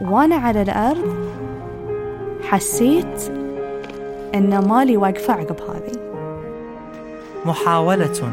[0.00, 1.14] وأنا على الأرض
[2.42, 3.32] حسيت
[4.34, 5.92] إن مالي واقفة عقب هذه.
[7.44, 8.32] محاولة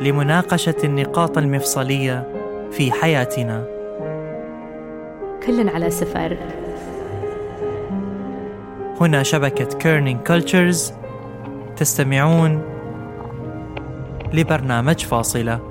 [0.00, 2.32] لمناقشة النقاط المفصلية
[2.70, 3.64] في حياتنا.
[5.46, 6.36] كل على سفر.
[9.00, 10.92] هنا شبكة Kerning Cultures
[11.76, 12.62] تستمعون
[14.32, 15.69] لبرنامج فاصلة.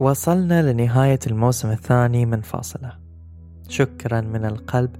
[0.00, 2.92] وصلنا لنهاية الموسم الثاني من فاصلة.
[3.68, 4.96] شكرا من القلب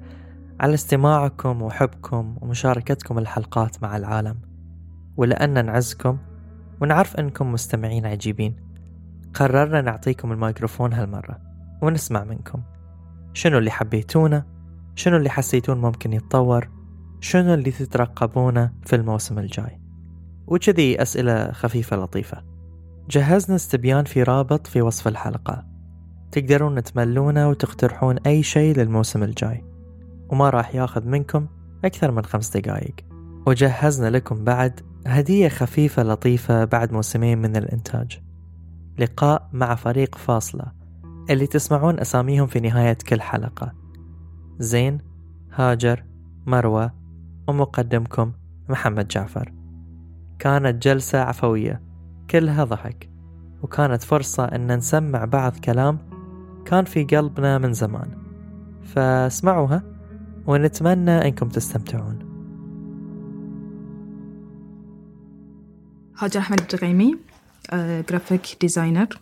[0.60, 4.36] على استماعكم وحبكم ومشاركتكم الحلقات مع العالم.
[5.16, 6.18] ولأن نعزكم
[6.80, 8.56] ونعرف أنكم مستمعين عجيبين.
[9.34, 11.38] قررنا نعطيكم الميكروفون هالمرة
[11.82, 12.62] ونسمع منكم.
[13.32, 14.44] شنو اللي حبيتونه
[14.94, 16.68] شنو اللي حسيتون ممكن يتطور؟
[17.20, 19.80] شنو اللي تترقبونه في الموسم الجاي؟
[20.46, 22.57] وكذي أسئلة خفيفة لطيفة.
[23.10, 25.64] جهزنا استبيان في رابط في وصف الحلقة.
[26.32, 29.64] تقدرون تملونه وتقترحون أي شيء للموسم الجاي.
[30.28, 31.46] وما راح ياخذ منكم
[31.84, 32.94] أكثر من خمس دقايق.
[33.46, 38.20] وجهزنا لكم بعد هدية خفيفة لطيفة بعد موسمين من الإنتاج.
[38.98, 40.64] لقاء مع فريق فاصلة.
[41.30, 43.72] اللي تسمعون أساميهم في نهاية كل حلقة.
[44.58, 44.98] زين
[45.54, 46.04] هاجر
[46.46, 46.92] مروة
[47.48, 48.32] ومقدمكم
[48.68, 49.52] محمد جعفر.
[50.38, 51.87] كانت جلسة عفوية.
[52.30, 53.10] كلها ضحك
[53.62, 55.98] وكانت فرصة أن نسمع بعض كلام
[56.66, 58.18] كان في قلبنا من زمان.
[58.84, 59.82] فاسمعوها
[60.46, 62.18] ونتمنى أنكم تستمتعون.
[66.18, 67.18] هاجر أحمد الدغيمي
[68.10, 69.20] graphic designer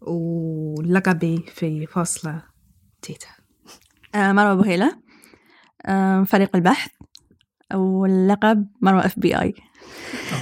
[0.00, 2.42] ولقبي في فاصلة
[3.02, 3.28] تيتا.
[4.14, 4.98] آه، مروة بوهيلة
[5.86, 6.90] آه، فريق البحث.
[7.74, 9.54] واللقب مروة FBI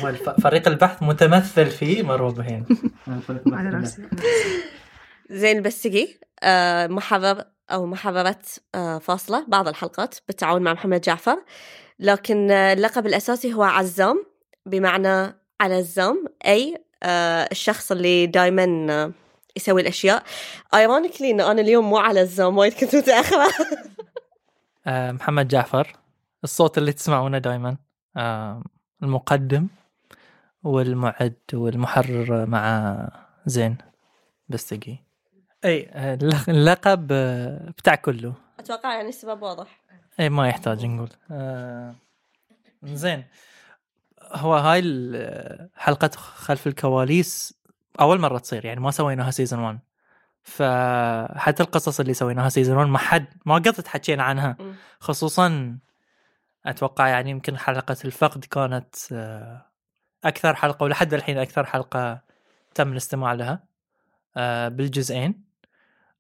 [0.03, 0.12] هو
[0.43, 2.65] فريق البحث متمثل في مروة بهين
[3.53, 4.03] على رأسي.
[5.31, 6.09] زين البستقي
[6.43, 8.38] آه، محرر أو محررة
[8.75, 11.38] آه، فاصلة بعض الحلقات بالتعاون مع محمد جعفر.
[12.00, 14.25] لكن آه، اللقب الأساسي هو عزام
[14.67, 16.84] بمعنى على الزام أي
[17.53, 19.12] الشخص اللي دايما
[19.56, 20.22] يسوي الأشياء.
[20.75, 23.49] ايرونيكلي إن أنا اليوم مو على الزام وايد كنت متأخرة.
[24.87, 25.97] محمد جعفر.
[26.44, 27.76] الصوت اللي تسمعونه دائما
[29.03, 29.69] المقدم
[30.62, 32.97] والمعد والمحرر مع
[33.47, 33.76] زين
[34.49, 34.99] بستقي.
[35.65, 35.88] أي.
[35.93, 38.34] آه، اللق- اللقب آه، بتاع كله.
[38.59, 39.81] أتوقع يعني السبب واضح.
[40.21, 41.09] إي ما يحتاج نقول.
[41.31, 41.94] آه،
[42.82, 43.25] زين.
[44.32, 44.82] هو هاي
[45.76, 47.55] حلقة خلف الكواليس
[48.00, 49.78] أول مرة تصير يعني ما سويناها season 1
[50.43, 54.56] فحتى القصص اللي سويناها season 1 ما حد ما قد تحكينا عنها.
[55.00, 55.78] خصوصا
[56.67, 59.67] أتوقع يعني يمكن حلقة الفقد كانت آه،
[60.25, 62.21] أكثر حلقة ولحد الحين أكثر حلقة
[62.75, 63.65] تم الاستماع لها
[64.37, 65.45] آه، بالجزئين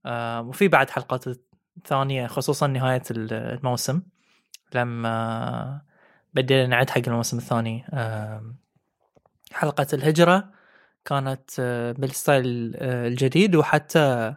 [0.06, 1.24] آه، وفي بعد حلقات
[1.84, 4.02] ثانية خصوصا نهاية الموسم
[4.74, 5.82] لما
[6.34, 7.84] بدينا نعد حق الموسم الثاني
[9.52, 10.50] حلقة الهجرة
[11.04, 11.60] كانت
[11.98, 14.34] بالستايل الجديد وحتى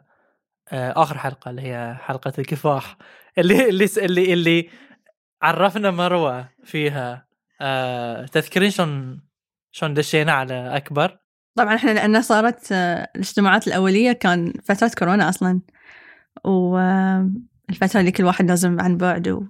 [0.72, 2.98] آخر حلقة اللي هي حلقة الكفاح
[3.38, 4.70] اللي اللي اللي اللي
[5.42, 7.28] عرفنا مروة فيها.
[7.62, 9.22] آه، تذكرين شلون
[9.72, 11.18] شلون دشينا على أكبر؟
[11.56, 15.62] طبعا إحنا لأنه صارت آه، الاجتماعات الأولية كان فترة كورونا أصلا.
[16.44, 19.44] والفترة اللي كل واحد لازم عن بعد و...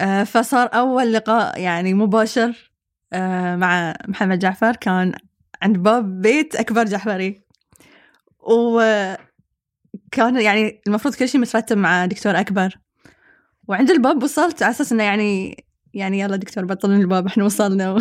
[0.00, 2.72] آه، فصار أول لقاء يعني مباشر
[3.12, 5.12] آه، مع محمد جعفر كان
[5.62, 7.42] عند باب بيت أكبر جعفري.
[8.38, 9.20] وكان
[10.40, 12.78] يعني المفروض كل شيء مترتب مع دكتور أكبر.
[13.70, 15.64] وعند الباب وصلت على أساس إنه يعني
[15.94, 17.92] يعني يلا دكتور بطلون الباب إحنا وصلنا.
[17.94, 17.98] و...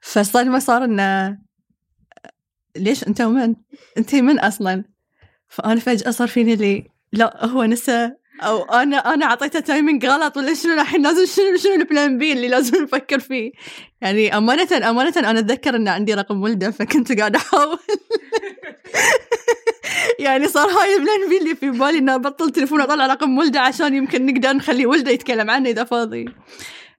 [0.00, 1.38] فالصدمة صار إنه
[2.76, 3.54] ليش أنت من؟
[3.98, 4.84] أنت من أصلا؟
[5.48, 8.12] فأنا فجأة صار فيني اللي لا هو نسى.
[8.42, 12.32] أو أنا أنا أعطيته timing غلط ولا شنو الحين لازم شنو شنو ال plan B
[12.32, 13.52] اللي لازم نفكر فيه؟
[14.00, 17.78] يعني أمانة أمانة أنا أتذكر إن عندي رقم ولده فكنت قاعدة أحاول.
[20.20, 23.60] يعني صار هاي ال plan B اللي في بالي إنه ابطل تليفون أطلع رقم ولده
[23.60, 26.24] عشان يمكن نقدر نخلي ولده يتكلم عنه إذا فاضي.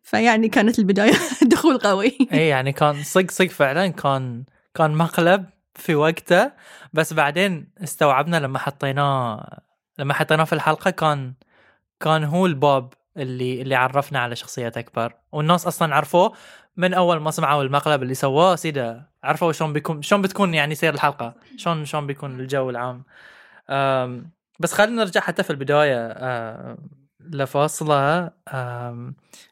[0.04, 1.14] فيعني كانت البداية
[1.52, 2.18] دخول قوي.
[2.34, 4.44] اي يعني كان صج صج فعلا كان
[4.76, 5.46] كان مقلب
[5.76, 6.52] في وقته.
[6.94, 9.60] بس بعدين استوعبنا لما حطيناه
[10.00, 11.34] لما حطيناه في الحلقة كان
[12.00, 15.14] كان هو الباب اللي اللي عرفنا على شخصيه أكبر.
[15.32, 16.34] والناس أصلا عرفوه
[16.78, 20.94] من أول ما سمعوا المقلب اللي سواه سيدا عرفوا شلون بيكون شلون بتكون يعني سير
[20.94, 23.04] الحلقة؟ شلون شلون بيكون الجو العام؟
[24.60, 26.18] بس خلينا نرجع حتى في البداية
[27.20, 28.32] لفاصلة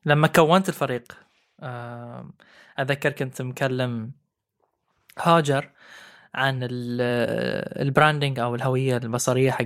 [0.05, 1.03] لما كونت الفريق.
[2.79, 4.11] أتذكر كنت مكلم
[5.19, 5.69] هاجر
[6.35, 9.65] عن ال- ال branding أو الهوية البصرية حق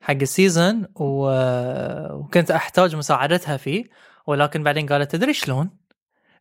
[0.00, 3.84] حق ال season وكنت أحتاج مساعدتها فيه
[4.26, 5.70] ولكن بعدين قالت تدري شلون؟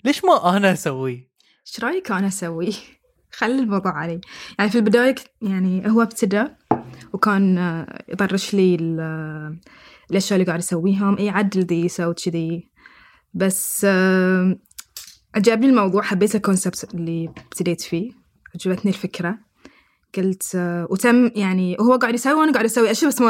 [0.04, 1.32] ليش ما أنا اسويه؟
[1.68, 2.74] إيش رأيك أنا أسوي؟
[3.38, 4.22] خلي الموضوع علي.
[4.60, 6.44] يعني في البداية كت- يعني هو ابتدى
[7.14, 9.60] وكان آه، يطرش لي ال-
[10.12, 12.70] الأشياء اللي قاعد يسويهم اي عدل ذي سوي كذي.
[13.34, 14.60] بس آه،
[15.36, 18.12] عجبني الموضوع حبيت الكونسبت اللي ابتديت فيه.
[18.56, 19.38] عجبتني الفكرة.
[20.18, 23.30] قلت آه، وتم يعني هو قاعد يسوي وأنا قاعد أسوي أشياء بس ما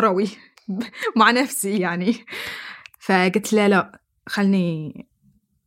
[1.18, 2.16] مع نفسي يعني.
[3.00, 4.94] فقلت له لا خلني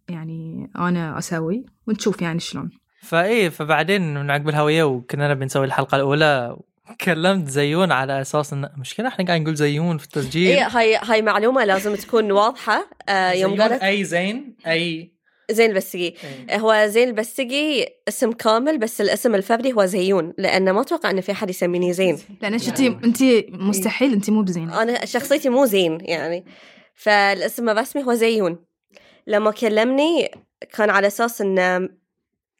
[0.09, 2.71] يعني أنا أسوي ونشوف يعني شلون.
[3.03, 6.57] فإيه فبعدين من عقب الهويه وكنا نبي نسوي الحلقة الأولى.
[7.01, 10.51] كلمت زيون على أساس إن مشكلة إحنا قاعد نقول زيون في التسجيل.
[10.51, 12.91] اي هاي هاي معلومة لازم تكون واضحة.
[13.09, 15.15] آه يوم زيون قالت أي زين اي
[15.51, 16.15] زين البسقي
[16.51, 21.33] هو زين البسقي اسم كامل بس الاسم الفردي هو زيون لأنه ما أتوقع إن في
[21.33, 22.19] أحد يسميني زين.
[22.43, 23.19] لأن أنت أنت
[23.49, 26.45] مستحيل أنت مو بزينه أنا شخصيتي مو زين يعني.
[26.95, 28.59] فالاسم الرسمي هو زيون.
[29.27, 30.31] لما كلمني
[30.73, 31.89] كان على أساس إنه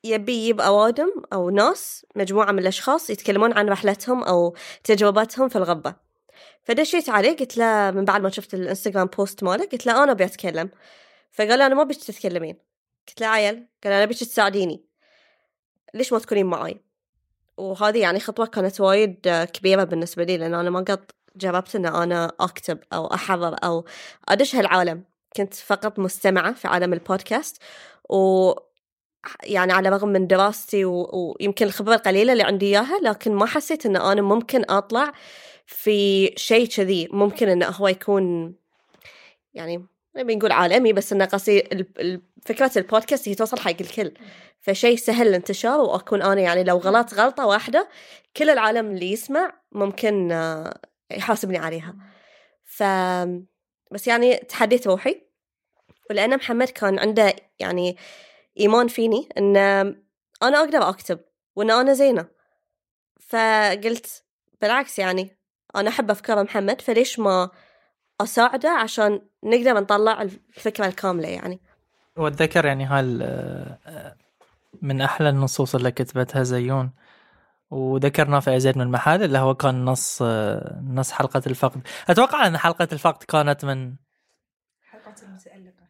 [0.05, 5.95] يبي يجيب أوادم أو ناس مجموعة من الأشخاص يتكلمون عن رحلتهم أو تجربتهم في الغبه
[6.65, 10.25] فدشيت عليه قلت له من بعد ما شفت الإنستغرام بوست ماله قلت له أنا أبي
[10.25, 10.71] أتكلم.
[11.31, 12.57] فقال لي أنا ما بيك تتكلمين.
[13.09, 14.85] قلت له عيل قال أنا بيك تساعديني.
[15.95, 16.81] ليش ما تكونين معي
[17.57, 22.33] وهذه يعني خطوة كانت وايد كبيرة بالنسبة لي لأن أنا ما قد جربت أن أنا
[22.41, 23.85] أكتب أو أحرر أو
[24.29, 25.05] أدش هالعالم.
[25.37, 27.63] كنت فقط مستمعة في عالم البودكاست
[28.11, 28.53] و
[29.45, 31.11] يعني على الرغم من دراستي و...
[31.13, 35.13] ويمكن الخبرة القليلة اللي عندي إياها لكن ما حسيت أن أنا ممكن أطلع
[35.67, 37.09] في شيء كذي.
[37.13, 38.55] ممكن أنه هو يكون
[39.55, 39.87] يعني
[40.17, 41.87] نبي نقول عالمي بس انه قصدي
[42.47, 44.13] فكرة البودكاست هي توصل حق الكل.
[44.61, 47.89] فشيء سهل الانتشار وأكون أنا يعني لو غلطت غلطة واحدة
[48.37, 50.31] كل العالم اللي يسمع ممكن
[51.11, 51.95] يحاسبني عليها.
[52.65, 52.83] ف
[53.91, 55.21] بس يعني تحديت روحي.
[56.11, 57.97] ولأن محمد كان عنده يعني
[58.61, 59.57] إيمان فيني إن
[60.43, 61.21] أنا أقدر أكتب
[61.57, 62.27] وإن أنا زينة.
[63.21, 64.25] فقلت
[64.61, 65.37] بالعكس يعني
[65.77, 67.51] أنا أحب أفكار محمد فليش ما
[68.21, 71.61] أساعده عشان نقدر نطلع الفكرة الكاملة يعني.
[72.17, 74.15] وأتذكر يعني هاي ال-
[74.83, 76.91] من أحلى النصوص اللي كتبتها زيون.
[77.75, 80.23] وذكرنا في أزيد من محل اللي هو كان نص
[80.83, 81.81] نص حلقة الفقد.
[82.09, 83.95] أتوقع أن حلقة الفقد كانت من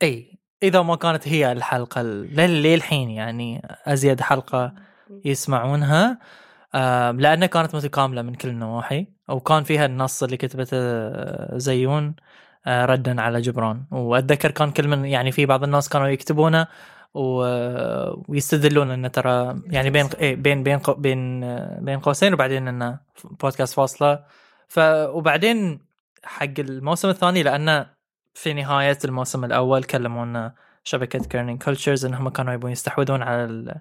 [0.02, 4.74] إي إذا ما كانت هي الحلقة ال- لل- للحين يعني أزيد حلقة
[5.24, 6.18] يسمعونها.
[7.12, 10.78] لأنها كانت متكاملة من كل النواحي وكان فيها النص اللي كتبته
[11.58, 12.14] زيون
[12.66, 13.84] آه، ردا على جبران.
[13.90, 16.66] وأتذكر كان كل من يعني في بعض الناس كانوا يكتبونه
[17.14, 21.40] ويستدلون انه ترى يعني بين إيه بين بين بين
[21.84, 24.24] بين قوسين وبعدين انه بودكاست فاصلة.
[24.68, 24.78] ف
[25.08, 25.80] وبعدين
[26.24, 27.86] حق الموسم الثاني لأنه
[28.34, 30.54] في نهاية الموسم الأول كلمونا
[30.84, 33.74] شبكة Kerning Cultures انهم كانوا يبون يستحوذون على ال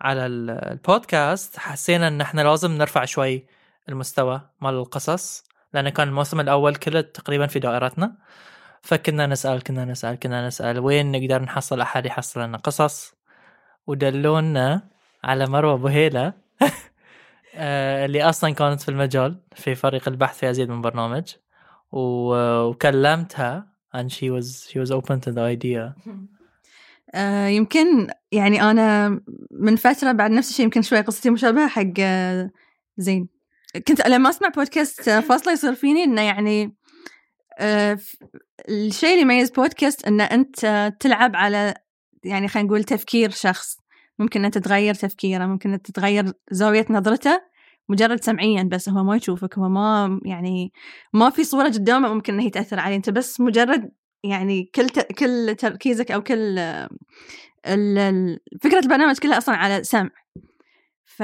[0.00, 1.58] على ال- البودكاست.
[1.58, 3.46] حسينا إن إحنا لازم نرفع شوي
[3.88, 8.12] المستوى مال القصص لأن كان الموسم الأول كله تقريبا في دائرتنا.
[8.82, 13.14] فكنا نسأل كنا نسأل كنا نسأل وين نقدر نحصل أحد يحصل لنا قصص.
[13.86, 14.88] ودلونا
[15.24, 16.32] على مروة بوهيله
[17.54, 21.24] آه، اللي أصلا كانت في المجال في فريق البحث في أزيد من برنامج.
[21.92, 25.94] وكلمتها and she was she was open to the idea.
[27.14, 29.20] آه يمكن يعني أنا
[29.50, 32.50] من فترة بعد نفس الشيء يمكن شوي قصتي مشابهة حق آه،
[32.96, 33.28] زين.
[33.88, 36.76] كنت لما أسمع بودكاست فاصلة يصير فيني إنه يعني
[38.68, 41.74] الشيء اللي يميز بودكاست إن أنت تلعب على
[42.24, 43.76] يعني خلينا نقول تفكير شخص
[44.18, 47.40] ممكن أنت تغير تفكيره ممكن أنت تغير زاوية نظرته
[47.88, 50.72] مجرد سمعيا بس هو ما يشوفك هو ما يعني
[51.12, 53.90] ما في صورة قدامه ممكن إنها تأثر عليه أنت بس مجرد
[54.24, 54.88] يعني كل.
[55.18, 56.88] كل تركيزك أو كل آه،
[57.66, 58.38] ال...
[58.62, 60.10] فكرة البرنامج كلها أصلا على سمع
[61.04, 61.22] ف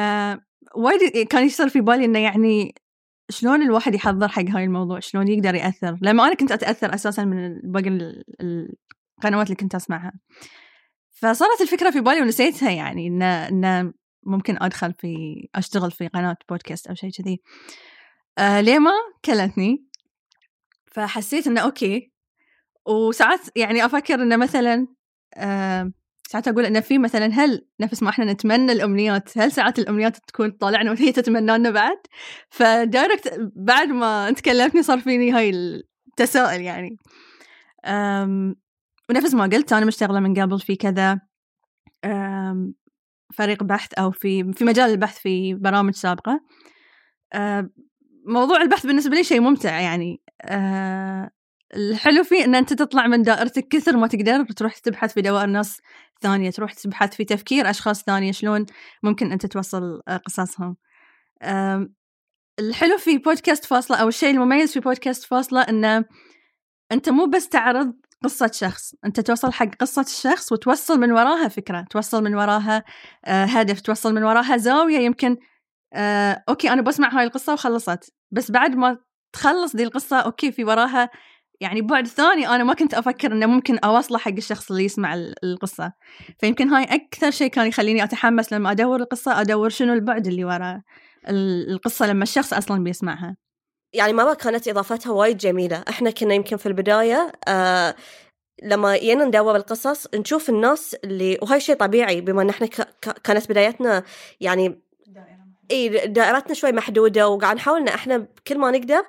[0.76, 2.74] وايد كان يصير في بالي إنه يعني
[3.30, 7.60] شلون الواحد يحضر حق هاي الموضوع؟ شلون يقدر يأثر؟ لما أنا كنت أتأثر أساسا من
[7.64, 8.24] باقي ال-
[9.20, 10.12] القنوات اللي كنت أسمعها.
[11.10, 13.92] فصارت الفكرة في بالي ونسيتها يعني إن إن
[14.26, 15.16] ممكن أدخل في
[15.54, 17.40] أشتغل في قناة بودكاست أو شيء كذي.
[18.38, 18.92] آه ليه ما
[19.24, 19.86] كلتني؟
[20.92, 22.12] فحسيت إنه أوكي.
[22.86, 24.86] وساعات يعني أفكر إنه مثلا
[25.36, 25.92] آه
[26.28, 30.50] ساعات أقول إنه في مثلا هل نفس ما إحنا نتمنى الأمنيات هل ساعات الأمنيات تكون
[30.50, 31.98] طالعنا وهي تتمنى لنا بعد؟
[32.50, 36.96] ف direct بعد ما انت كلمتني صار فيني هاي التساؤل يعني.
[37.84, 38.56] أم
[39.10, 41.20] ونفس ما قلت أنا مشتغلة من قبل في كذا
[42.04, 42.74] أم
[43.34, 46.40] فريق بحث أو في في مجال البحث في برامج سابقة.
[47.34, 47.70] أم
[48.26, 50.22] موضوع البحث بالنسبة لي شيء ممتع يعني.
[50.42, 51.30] أه
[51.74, 55.80] الحلو فيه إن أنت تطلع من دائرتك كثر ما تقدر تروح تبحث في دوائر ناس
[56.20, 58.66] ثانية تروح تبحث في تفكير أشخاص ثانية شلون
[59.02, 60.76] ممكن أنت توصل آه، قصصهم.
[62.58, 66.04] الحلو في بودكاست فاصلة أو الشيء المميز في بودكاست فاصلة إنه
[66.92, 71.86] أنت مو بس تعرض قصة شخص أنت توصل حق قصة الشخص وتوصل من وراها فكرة
[71.90, 72.84] توصل من وراها
[73.24, 75.36] آه هدف توصل من وراها زاوية يمكن
[75.92, 78.98] آه أوكي أنا بسمع هاي القصة وخلصت بس بعد ما
[79.32, 81.10] تخلص دي القصة أوكي في وراها
[81.64, 85.35] يعني بعد ثاني أنا ما كنت أفكر إنه ممكن أوصله حق الشخص اللي يسمع ال-
[85.44, 85.92] القصة.
[86.40, 90.83] فيمكن هاي أكثر شيء كان يخليني أتحمس لما أدور القصة أدور شنو البعد اللي ورا
[91.28, 93.37] ال- القصة لما الشخص أصلا بيسمعها.
[93.92, 95.85] يعني مرة كانت إضافتها وايد جميلة.
[95.88, 97.94] إحنا كنا يمكن في البداية آه
[98.62, 102.80] لما جينا ندور القصص نشوف الناس اللي وهاي شيء طبيعي بما إن إحنا ك...
[102.80, 103.21] ك...
[103.25, 104.02] كانت بدايتنا
[104.40, 104.80] يعني
[105.71, 109.02] إي دائرتنا شوي محدودة وقاعد نحاول إن إحنا بكل ما نقدر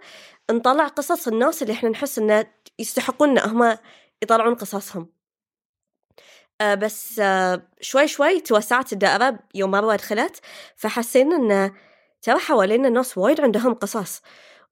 [0.52, 2.46] نطلع قصص الناس اللي إحنا نحس إنه
[2.80, 3.78] يستحقون ان هم
[4.24, 5.10] يطلعون قصصهم.
[6.62, 10.40] آه بس آه شوي شوي توسعت الدائرة يوم مرة دخلت
[10.76, 11.74] فحسينا انه
[12.22, 14.22] ترى حوالينا الناس وايد عندهم قصص.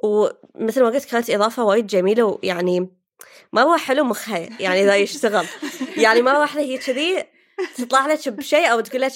[0.03, 2.89] ومثل ما قلت كانت إضافة وايد جميلة ويعني
[3.53, 5.45] مرة حلو مخها يعني إذا يشتغل.
[5.97, 7.23] يعني مرة واحدة هي كذي
[7.77, 9.11] تطلع لك بشيء أو تقول لك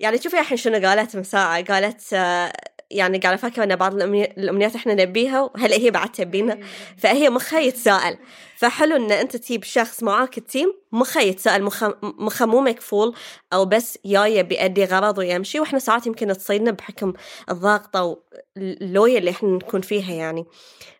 [0.00, 2.52] يعني شوفي الحين شنو قالت من ساعة قالت آه،
[2.90, 6.58] يعني قاعدة أفكر أن بعض الأمنيات إحنا نبيها وهل هي بعد تبينا؟
[6.98, 8.18] فهي مخها يتساءل
[8.56, 11.62] فحلو أن أنت تجيب شخص معاك التيم مخه يتساءل
[12.02, 13.14] مخه مو مكفول
[13.52, 17.12] أو بس جاية بيأدي غرض ويمشي وإحنا ساعات يمكن تصيدنا بحكم
[17.50, 18.22] الضغط أو
[18.56, 20.44] اللوية اللي إحنا نكون فيها يعني.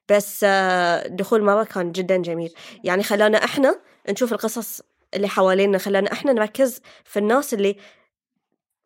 [0.08, 2.54] بس آه، دخول مرة كان جدا جميل.
[2.84, 3.80] يعني خلانا إحنا
[4.10, 4.80] نشوف القصص
[5.14, 7.76] اللي حوالينا خلانا إحنا نركز في الناس اللي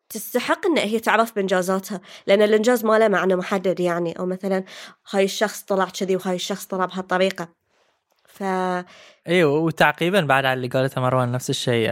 [0.09, 4.19] تستحق إن هي تعرف بإنجازاتها لأن الإنجاز ما له معنى محدد يعني.
[4.19, 4.63] أو مثلا
[5.11, 7.47] هاي الشخص طلع كذي وهاي الشخص طلع بهالطريقة.
[8.25, 8.43] ف
[9.27, 11.89] أيوه وتعقيبا بعد على اللي قالتها مروان نفس الشيء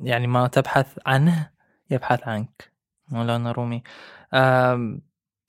[0.00, 1.50] يعني ما تبحث عنه
[1.90, 2.72] يبحث عنك.
[3.08, 3.82] مولانا رومي.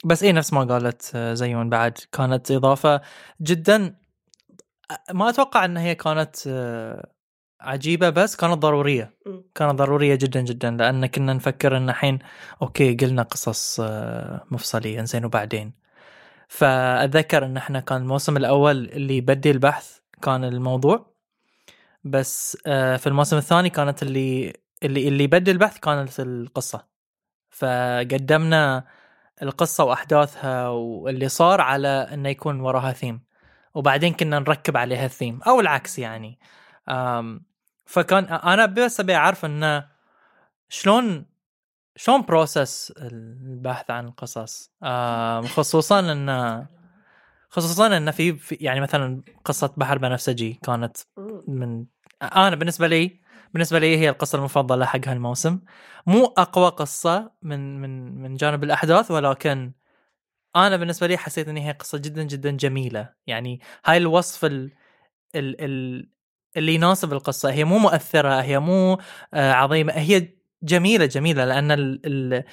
[0.05, 1.97] بس إيه نفس ما قالت آه، زيون بعد.
[2.11, 3.01] كانت إضافة
[3.41, 3.95] جدا
[5.11, 6.35] ما أتوقع إن هي كانت
[7.61, 9.13] عجيبة بس كانت ضرورية.
[9.25, 9.41] م.
[9.55, 12.19] كانت ضرورية جدا جدا لأن كنا نفكر إن الحين
[12.61, 15.73] أوكي قلنا قصص آه، مفصلية إنزين وبعدين.
[16.47, 21.13] فأتذكر إن إحنا كان الموسم الأول اللي يبدي البحث كان الموضوع.
[22.03, 26.87] بس آه، في الموسم الثاني كانت اللي اللي اللي يبدي البحث كانت القصة.
[27.49, 28.83] فقدمنا
[29.41, 33.21] القصة وأحداثها واللي صار على إنه يكون وراها ثيم
[33.73, 36.39] وبعدين كنا نركب عليها الثيم أو العكس يعني.
[37.85, 39.87] فكان أنا بس أبي أعرف انه
[40.69, 41.25] شلون
[41.95, 44.71] شلون بروسس البحث عن القصص؟
[45.55, 46.67] خصوصا إن
[47.49, 50.97] خصوصا إن في في- يعني مثلا قصة بحر بنفسجي كانت
[51.47, 51.85] من
[52.21, 53.19] أنا بالنسبة لي
[53.53, 55.59] بالنسبة لي هي القصة المفضلة حق هالموسم
[56.07, 59.71] مو أقوى قصة من من من جانب الأحداث ولكن
[60.55, 63.13] أنا بالنسبة لي حسيت إن هي قصة جدا جدا جميلة.
[63.27, 64.71] يعني هاي الوصف ال
[65.35, 66.09] ال ال
[66.57, 67.51] اللي يناسب القصة.
[67.51, 68.97] هي مو مؤثرة هي مو
[69.33, 69.93] آه، عظيمة.
[69.93, 70.27] هي
[70.63, 72.43] جميلة جميلة لأن ال ال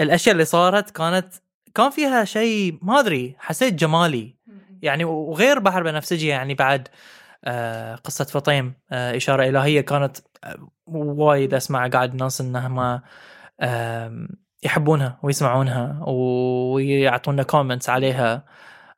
[0.00, 1.34] الأشياء اللي صارت كانت
[1.74, 4.36] كان فيها شيء ما أدري حسيت جمالي.
[4.82, 6.88] يعني وغير بحر بنفسجي يعني بعد
[7.44, 10.16] آه، قصة فطيم آه، إشارة إلهية كانت
[10.86, 13.00] وايد أسمع قاعد ناس إنهم
[14.64, 18.44] يحبونها ويسمعونها ويعطونا كومنتس عليها.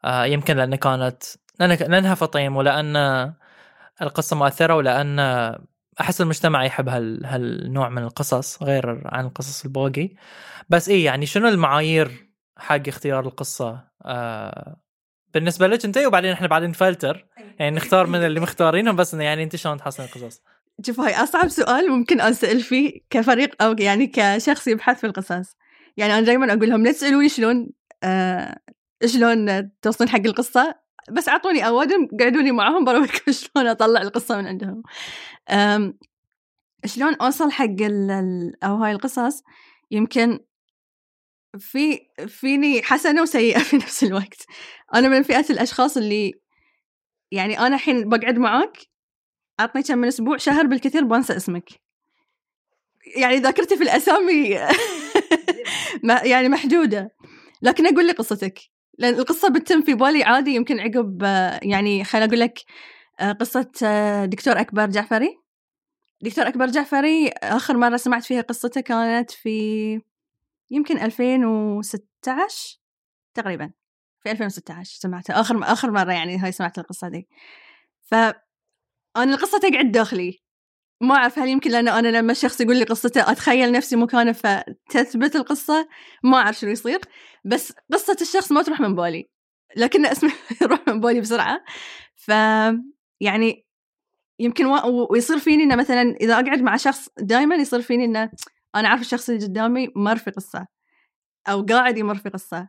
[0.06, 1.22] يمكن لأن كانت
[1.60, 2.96] لأن لأنها فطيم ولأن
[4.02, 5.18] القصة مؤثرة ولأن
[6.00, 7.26] أحس المجتمع يحب هال...
[7.26, 10.10] هالنوع من القصص غير عن القصص البوقي.
[10.68, 14.76] بس إيه يعني شنو المعايير حق اختيار القصة؟ آه
[15.34, 17.26] بالنسبة لك أنت وبعدين إحنا بعدين نفلتر.
[17.58, 20.42] يعني نختار من اللي مختارينهم بس يعني أنت شلون تحسن القصص؟
[20.86, 25.56] شوف هاي أصعب سؤال ممكن أسأل فيه كفريق أو يعني كشخص يبحث في القصص.
[25.96, 27.70] يعني أنا دائما أقول لهم لا تسألوني شلون
[28.02, 28.56] آه
[29.06, 30.83] شلون توصلون حق القصة.
[31.10, 34.82] بس أعطوني أوادم قعدوني معهم برويكم شلون أطلع القصة من عندهم.
[36.84, 39.42] شلون أوصل حق ال ال- أو هاي القصص؟
[39.90, 40.38] يمكن
[41.58, 44.46] في فيني حسنة وسيئة في نفس الوقت.
[44.94, 46.32] أنا من فئة الأشخاص اللي
[47.32, 48.78] يعني أنا الحين بقعد معاك
[49.60, 51.68] عطني كم من أسبوع شهر بالكثير بنسى اسمك.
[53.16, 54.58] يعني ذاكرتي في الأسامي
[56.04, 57.10] ما- يعني محدودة.
[57.62, 58.58] لكن أقول لي قصتك.
[58.98, 61.22] لأن القصة بتتم في بالي عادي يمكن عقب
[61.62, 62.58] يعني خليني أقول لك
[63.20, 65.38] آه، قصة آه، دكتور أكبر جعفري.
[66.22, 70.00] دكتور أكبر جعفري آخر مرة سمعت فيها قصته كانت في
[70.70, 72.78] يمكن 2016
[73.34, 73.70] تقريبا
[74.22, 77.28] في 2016 سمعتها آخر آخر مرة يعني هاي سمعت القصة دي.
[78.02, 78.14] ف
[79.16, 80.43] أنا القصة تقعد داخلي.
[81.00, 85.36] ما أعرف هل يمكن لأن أنا لما شخص يقول لي قصته أتخيل نفسي مكانه فتثبت
[85.36, 85.88] القصة؟
[86.22, 87.00] ما أعرف شنو يصير
[87.44, 89.28] بس قصة الشخص ما تروح من بالي
[89.76, 90.32] لكن اسمه
[90.62, 91.64] يروح من بالي بسرعة.
[92.16, 92.28] ف
[93.20, 93.66] يعني
[94.38, 95.06] يمكن و...
[95.10, 98.30] ويصير فيني إنه مثلا إذا أقعد مع شخص دائما يصير فيني إنه
[98.74, 100.66] أنا عارف الشخص اللي قدامي مر في قصة
[101.48, 102.68] أو قاعد يمر في قصة.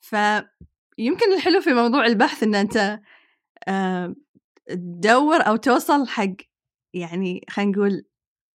[0.00, 3.00] فيمكن الحلو في موضوع البحث إن أنت
[3.68, 4.14] آه،
[4.68, 6.49] تدور أو توصل حق
[6.94, 8.04] يعني خلينا نقول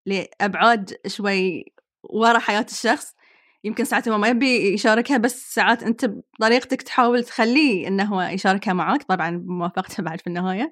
[0.06, 1.66] لأبعاد شوي
[2.04, 3.16] ورا حياة الشخص
[3.64, 8.74] يمكن ساعات هو ما يبي يشاركها بس ساعات أنت بطريقتك تحاول تخليه انه هو يشاركها
[8.74, 10.72] معك طبعا بموافقته بعد في النهاية.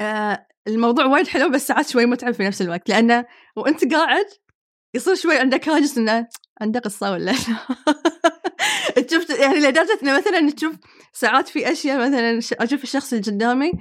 [0.00, 3.26] آه الموضوع وايد حلو بس ساعات شوي متعب في نفس الوقت لأنه
[3.56, 4.26] وأنت قاعد
[4.94, 6.28] يصير شوي عندك هاجس إنه
[6.60, 7.34] عنده قصة ولا لا؟
[9.08, 10.74] تشوف يعني لدرجة إنه مثلا تشوف
[11.12, 13.72] ساعات في أشياء مثلا أشوف الشخص اللي قدامي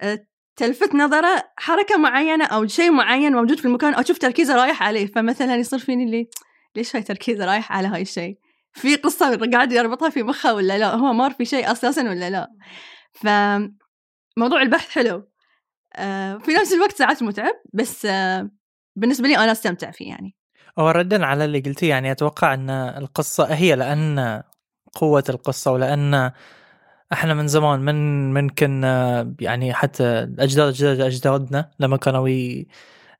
[0.00, 4.82] آه، تلفت نظرة حركة معينة أو شيء معين موجود في المكان أو أشوف تركيزه رايح
[4.82, 6.28] عليه فمثلا يصير فيني اللي
[6.76, 8.38] ليش هاي تركيزه رايح على هاي الشيء؟
[8.72, 12.48] في قصة قاعد يربطها في مخه ولا لا؟ هو مار في شيء أساسا ولا لا؟
[13.12, 15.28] فموضوع البحث حلو.
[15.96, 18.50] آه، في نفس الوقت ساعات متعب بس آه،
[18.96, 20.36] بالنسبة لي أنا أستمتع فيه يعني.
[20.78, 24.42] هو ردا على اللي قلتيه يعني أتوقع أن القصة هي لأن
[24.94, 26.32] قوة القصة ولأن
[27.12, 30.04] إحنا من زمان من من كنا يعني حتى
[30.38, 32.28] اجداد أجداد أجدادنا لما كانوا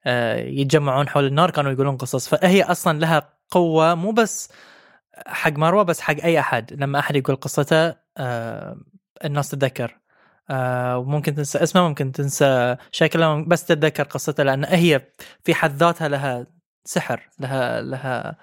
[0.07, 2.29] آه، يتجمعون حول النار كانوا يقولون قصص.
[2.29, 4.53] فهي أصلا لها قوة مو بس
[5.27, 6.73] حق مروة بس حق أي أحد.
[6.73, 8.77] لما أحد يقول قصته آه،
[9.25, 9.99] الناس تتذكر.
[10.51, 15.03] آه، وممكن تنسى اسمه ممكن تنسى شكله بس تتذكر قصته لأن هي
[15.45, 16.47] في حد ذاتها لها
[16.85, 18.37] سحر لها لها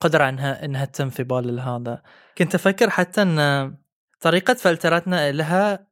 [0.00, 2.02] قدرة إنها إنها تتم في بال هذا.
[2.38, 3.38] كنت أفكر حتى إن
[4.20, 5.86] طريقة فلترتنا لها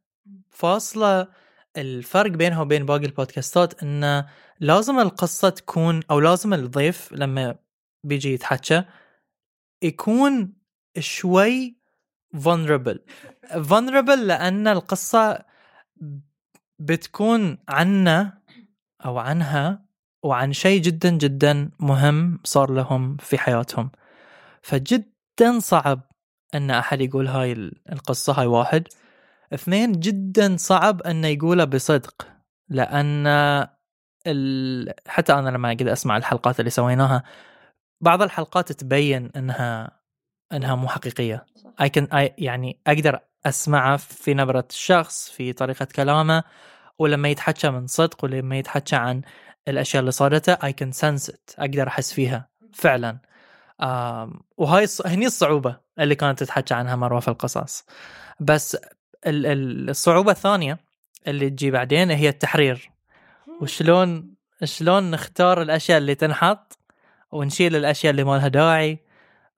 [0.51, 1.29] فاصلة
[1.77, 4.29] الفرق بينها وبين باقي البودكاستات انه
[4.61, 7.57] لازم القصة تكون أو لازم الضيف لما
[8.05, 8.85] بيجي يتحكى
[9.83, 10.53] يكون
[10.99, 11.77] شوي
[12.37, 12.99] vulnerable.
[13.53, 15.45] vulnerable لأن القصة
[16.79, 18.39] بتكون عنه
[19.05, 19.85] أو عنها
[20.23, 23.91] وعن شيء جدا جدا مهم صار لهم في حياتهم.
[24.63, 26.08] فجدا صعب
[26.55, 28.89] أن أحد يقول هاي ال- القصة هاي واحد.
[29.55, 32.29] اثنين جدا صعب انه يقوله بصدق
[32.69, 33.27] لأن
[34.27, 34.95] ال...
[35.09, 37.23] حتى أنا لما قد أسمع الحلقات اللي سويناها
[38.01, 39.99] بعض الحلقات تبين انها
[40.53, 41.47] أنها مو حقيقية.
[41.81, 46.45] اي كان I يعني أقدر اسمعه في نبرة الشخص في طريقة كلامه
[46.99, 49.23] ولما يتحكى من صدق ولما يتحكى عن
[49.69, 53.19] الأشياء اللي صارته اي كان سنس أقدر أحس فيها فعلا.
[54.57, 54.87] وهاي.
[55.07, 57.85] هني الصعوبة اللي كانت تتحكى عنها مروه في القصص.
[58.41, 58.75] بس
[59.27, 59.47] ال...
[59.47, 60.79] ال- الصعوبة الثانية
[61.27, 62.91] اللي تجي بعدين هي التحرير.
[63.61, 66.79] وشلون شلون نختار الأشياء اللي تنحط
[67.33, 68.99] ونشيل الأشياء اللي ما لها داعي.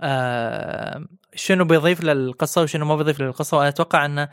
[0.00, 1.04] آه
[1.34, 3.56] شنو بيضيف للقصة وشنو ما بيضيف للقصة.
[3.56, 4.28] وأنا أتوقع انه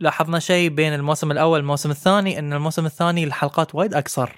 [0.00, 4.32] لاحظنا شيء بين الموسم الأول والموسم الثاني إن الموسم الثاني الحلقات وايد أقصر.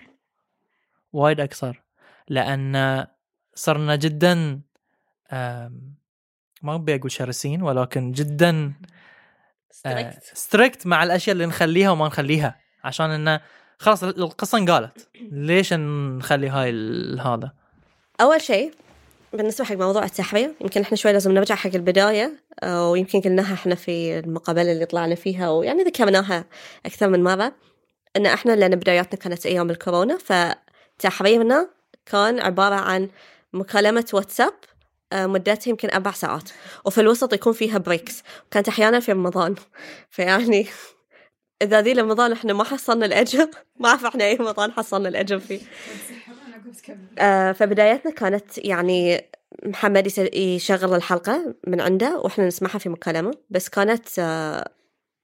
[1.13, 1.83] وايد أقصر.
[2.29, 3.07] لأن
[3.55, 4.61] صرنا جدا
[6.63, 8.73] ما ابي أقول شرسين ولكن جدا
[9.71, 12.61] strict strict مع الأشياء اللي نخليها وما نخليها.
[12.85, 13.41] عشان إنه
[13.79, 15.09] خلاص القصة انقالت.
[15.33, 17.53] ليش نخلي هاي ال- هذا؟
[18.21, 18.75] أول شيء
[19.33, 23.75] بالنسبة حق موضوع التحرير يمكن إحنا شوي لازم نرجع حق البداية آه، ويمكن قلناها إحنا
[23.75, 26.45] في المقابلة اللي طلعنا فيها ويعني ذكرناها
[26.87, 27.53] أكثر من مرة
[28.17, 31.71] أن إحنا لأن بداياتنا كانت أيام الكورونا فتحريرنا
[32.07, 33.09] كان عبارة عن
[33.53, 34.80] مكالمة واتساب آه،
[35.15, 36.51] مدتها يمكن أربع ساعات.
[36.85, 39.55] وفي الوسط يكون فيها بريكس كانت أحيانا في رمضان.
[40.11, 40.67] فيعني
[41.63, 45.61] إذا ذي رمضان إحنا ما حصلنا الأجر ما أعرف إحنا أي رمضان حصلنا الأجر فيه.
[47.19, 49.25] آه فبدايتنا كانت يعني
[49.63, 53.35] محمد يشغل الحلقة من عنده وإحنا نسمعها في مكالمة.
[53.51, 54.71] بس كانت آه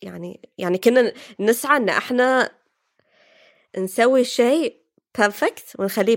[0.03, 2.51] يعني يعني كنا نسعى إن إحنا
[3.79, 4.87] نسوي شيء
[5.18, 6.16] بيرفكت ونخليه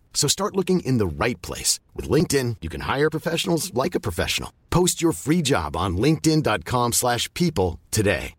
[0.13, 1.79] So start looking in the right place.
[1.95, 4.49] With LinkedIn, you can hire professionals like a professional.
[4.69, 7.69] Post your free job on linkedin.com/people slash people
[7.99, 8.35] today.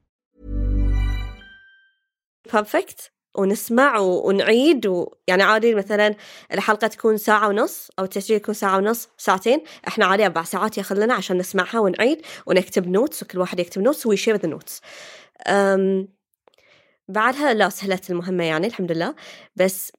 [2.52, 6.14] perfect ونسمع و- ونعيد ويعني عادي مثلا
[6.52, 11.04] الحلقة تكون ساعة ونص أو التسجيل يكون ساعة ونص ساعتين إحنا عادي أربع ساعات ياخذ
[11.04, 14.80] لنا عشان نسمعها ونعيد ونكتب notes وكل واحد يكتب notes we share the notes
[17.08, 19.14] بعدها لا سهلت المهمة يعني الحمد لله
[19.56, 19.92] بس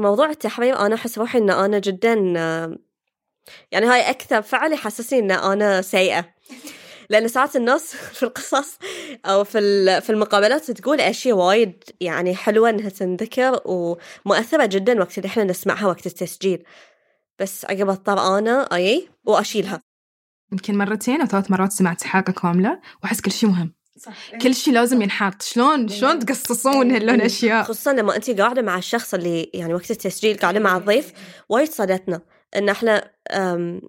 [0.00, 2.14] موضوع التحرير أنا أحس روحي إن أنا جدا
[3.72, 6.24] يعني هاي أكثر فعل يحسسني إن أنا سيئة.
[7.10, 8.78] لأن ساعات الناس في القصص
[9.26, 9.60] أو في
[10.00, 15.86] في المقابلات تقول أشياء وايد يعني حلوة إنها تنذكر ومؤثرة جدا وقت اللي إحنا نسمعها
[15.86, 16.64] وقت التسجيل.
[17.38, 19.82] بس عقب اضطر أنا أي وأشيلها.
[20.52, 23.74] يمكن مرتين أو ثلاث مرات سمعت حلقة كاملة وأحس كل شيء مهم.
[24.42, 25.42] كل شيء لازم ينحط.
[25.42, 30.36] شلون؟ شلون تقصصون هاللون أشياء؟ خصوصا لما أنت قاعدة مع الشخص اللي يعني وقت التسجيل
[30.36, 31.12] قاعدة مع الضيف
[31.48, 32.20] وايد صادتنا
[32.56, 33.80] إن إحنا أم،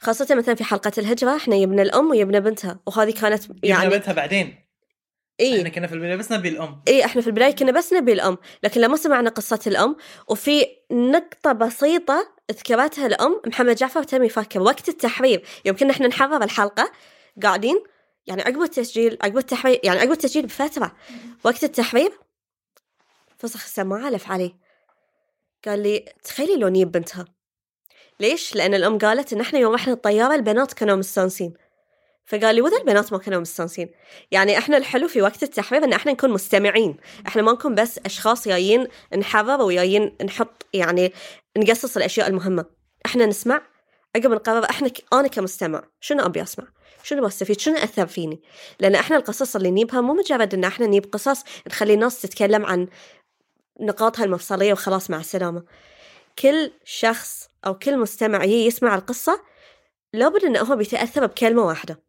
[0.00, 4.64] خاصة مثلا في حلقة الهجرة إحنا يبنى الأم ويبنى بنتها وهذه كانت يعني بنتها بعدين.
[5.40, 6.82] إيه إحنا كنا في البداية بس نبي الأم.
[6.88, 9.96] إي إحنا في البداية كنا بس نبي الأم لكن لما سمعنا قصة الأم
[10.28, 14.60] وفي نقطة بسيطة ذكرتها الأم محمد جعفر تم يفكر.
[14.60, 16.92] وقت التحرير يوم كنا إحنا نحرر الحلقة
[17.42, 17.82] قاعدين
[18.26, 20.92] يعني عقب التسجيل عقب التحرير يعني عقب التسجيل بفترة
[21.44, 22.12] وقت التحرير
[23.38, 24.54] فسخ السماعة لف علي
[25.64, 27.24] قال لي تخيلي لو نجيب بنتها.
[28.20, 31.54] ليش؟ لأن الأم قالت إن إحنا يوم رحنا الطيارة البنات كانوا مستانسين.
[32.26, 33.90] فقال لي وذا البنات ما كانوا مستانسين.
[34.30, 36.96] يعني إحنا الحلو في وقت التحرير إن إحنا نكون مستمعين.
[37.26, 41.12] إحنا ما نكون بس أشخاص جايين نحرر وجايين نحط يعني
[41.58, 42.64] نقصص الأشياء المهمة.
[43.06, 43.62] إحنا نسمع
[44.16, 45.04] عقب نقرر إحنا ك...
[45.12, 46.66] أنا كمستمع شنو أبي أسمع؟
[47.02, 48.40] شنو بستفيد شنو أثر فيني؟
[48.80, 52.88] لأن إحنا القصص اللي نجيبها مو مجرد إن إحنا نجيب قصص نخلي الناس تتكلم عن
[53.80, 55.64] نقاطها المفصلية وخلاص مع السلامة.
[56.38, 59.40] كل شخص أو كل مستمع يجي يسمع القصة
[60.12, 62.02] لابد انه هو بيتأثر بكلمة واحدة.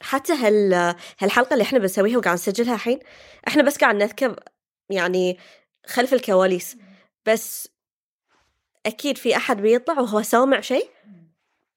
[0.00, 2.98] حتى هال هالحلقة اللي إحنا بنسويها وقاعد نسجلها الحين
[3.48, 4.36] إحنا بس قاعد نذكر
[4.90, 5.38] يعني
[5.86, 6.76] خلف الكواليس.
[7.26, 7.68] بس
[8.86, 10.88] أكيد في أحد بيطلع وهو سامع شيء؟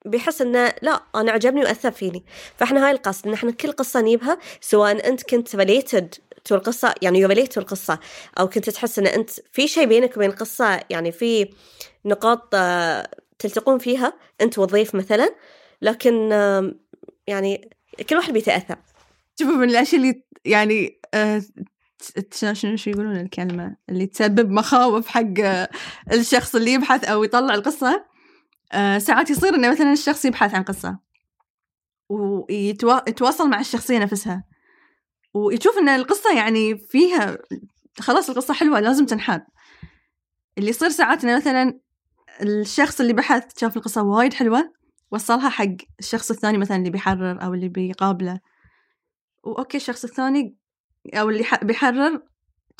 [0.06, 2.24] بيحس إنه لا أنا عجبني وأثر فيني.
[2.58, 6.16] فإحنا هاي القصد ان إحنا كل قصة نجيبها سواء أنت كنت related
[6.46, 8.00] to القصة يعني you to القصة
[8.40, 11.50] أو كنت تحس إن أنت في شيء بينك وبين القصة يعني في
[12.06, 13.08] نقاط آه،
[13.40, 15.36] تلتقون فيها أنت والضيف مثلا
[15.82, 16.30] لكن
[17.28, 17.70] يعني
[18.10, 18.76] كل واحد بيتأثر.
[19.40, 21.42] شوفوا من الأشياء اللي يعني آه
[22.54, 25.70] شنو شو يقولون الكلمة؟ اللي تسبب مخاوف حق آه،
[26.14, 28.06] الشخص اللي يبحث أو يطلع القصة؟
[28.74, 31.00] آه، ساعات يصير إنه مثلا الشخص يبحث عن قصة
[32.10, 34.44] ويتواصل مع الشخصية نفسها
[35.34, 37.38] ويشوف إن القصة يعني فيها
[38.00, 39.46] خلاص القصة حلوة لازم تنحاد
[40.58, 41.80] اللي يصير ساعات إنه مثلا
[42.42, 44.74] الشخص اللي بحث شاف القصة وايد حلوة
[45.12, 48.40] وصلها حق الشخص الثاني مثلا اللي بيحرر أو اللي بيقابله.
[49.44, 50.56] وأوكي الشخص الثاني
[51.14, 52.22] أو اللي بيحرر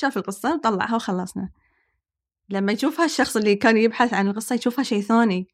[0.02, 1.50] شاف القصة وطلعها وخلصنا.
[2.50, 5.48] لما يشوفها الشخص اللي كان يبحث عن القصة يشوفها شيء ثاني.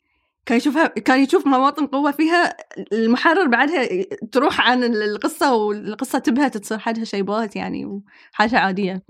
[0.45, 2.57] كان يشوفها كان يشوف مواطن قوة فيها
[2.93, 3.87] المحرر بعدها
[4.31, 9.03] تروح عن القصة والقصة تبهت تصير حدها شيبات يعني وحاجة عادية.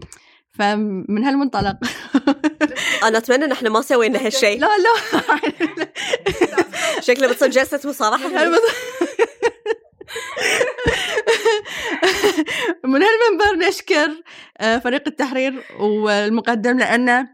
[0.51, 1.75] فمن هالمنطلق.
[3.07, 5.19] أنا أتمنى إن إحنا ما سوينا هالشيء لا لا.
[7.07, 8.27] شكله بتصير جلسة مصارحة.
[12.85, 14.23] من هالمنبر نشكر
[14.57, 17.27] آه، فريق التحرير والمقدم لأنه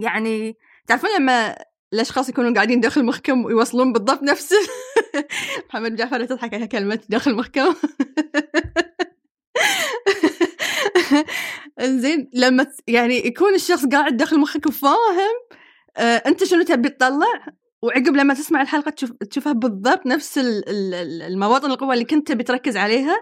[0.00, 1.56] يعني تعرفون لما
[1.92, 4.54] الأشخاص يكونوا قاعدين داخل مخكم ويوصلون بالضبط نفس
[5.68, 7.74] محمد جعفر تضحك على كلمة داخل مخكم
[12.02, 15.36] زين لما يعني يكون الشخص قاعد داخل مخك وفاهم
[15.96, 17.46] آه أنت شنو تبي تطلع؟
[17.82, 22.28] وعقب لما تسمع الحلقة تشوف تشوفها بالضبط نفس ال- ال- ال- المواطن القوة اللي كنت
[22.28, 23.16] تبي تركز عليها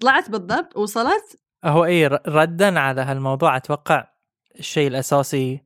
[0.00, 4.04] طلعت بالضبط وصلت هو اي ردا على هالموضوع أتوقع
[4.58, 5.60] الشيء الأساسي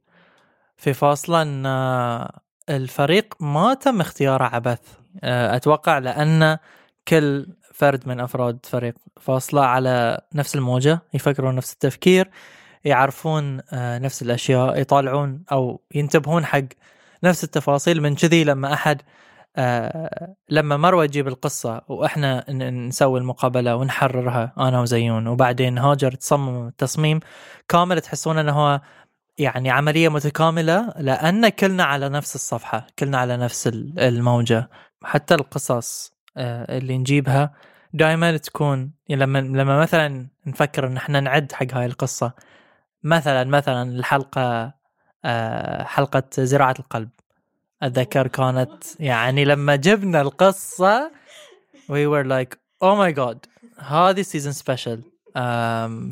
[0.78, 4.80] في فاصلة ان آه، الفريق ما تم اختياره عبث.
[5.22, 6.58] آه، أتوقع لأن
[7.08, 12.30] كل فرد من أفراد فريق فاصلة على نفس الموجة يفكرون نفس التفكير
[12.84, 16.64] يعرفون آه، نفس الأشياء يطالعون أو ينتبهون حق
[17.24, 18.02] نفس التفاصيل.
[18.02, 19.02] من كذي لما أحد
[20.50, 27.20] لما مروة تجيب القصة وإحنا نسوي المقابلة ونحررها أنا وزيون وبعدين هاجر تصمم التصميم
[27.68, 28.80] كامل تحسون إنه هو
[29.38, 34.70] يعني عملية متكاملة لأن كلنا على نفس الصفحة كلنا على نفس ال- الموجة.
[35.04, 37.52] حتى القصص آه، اللي نجيبها
[37.94, 42.32] دائما تكون يعني لما لما مثلا نفكر إن إحنا نعد حق هاي القصة
[43.02, 44.72] مثلا مثلا الحلقة
[45.24, 47.08] آه، حلقة زراعة القلب.
[47.82, 51.10] أتذكر كانت يعني لما جبنا القصة
[51.92, 53.36] we were like oh my god
[53.84, 55.02] هذه season special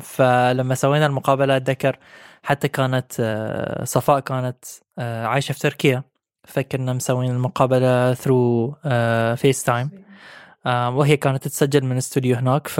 [0.01, 1.99] فلما سوينا المقابلة أتذكر
[2.47, 4.65] حتى كانت آه، صفاء كانت
[4.99, 6.03] آه، عايشة في تركيا.
[6.43, 8.71] فكرنا مسوين المقابلة through
[9.35, 9.89] FaceTime
[10.65, 12.67] وهي كانت تتسجل من استوديو هناك.
[12.67, 12.77] ف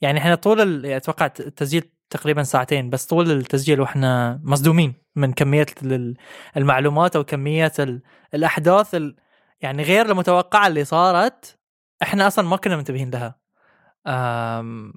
[0.00, 0.86] يعني إحنا طول ال...
[0.86, 6.16] أتوقع التسجيل تقريبا ساعتين بس طول التسجيل وإحنا مصدومين من كمية ال-
[6.56, 8.02] المعلومات أو كمية ال...
[8.34, 9.16] الأحداث ال...
[9.60, 11.58] يعني غير المتوقعة اللي صارت.
[12.02, 13.38] إحنا أصلا ما كنا منتبهين لها.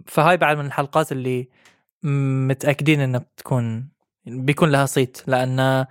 [0.07, 1.49] فهاي بعد من الحلقات اللي
[2.03, 3.89] متأكدين إنها بتكون
[4.25, 5.85] بيكون لها صيت لأن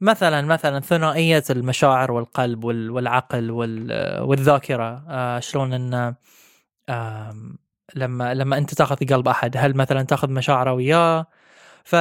[0.00, 6.14] مثلا مثلا ثنائية المشاعر والقلب وال- والعقل وال- والذاكرة آه، شلون إن
[7.94, 11.26] لما لما أنت تأخذ قلب أحد هل مثلا تأخذ مشاعره وياه؟
[11.84, 11.96] ف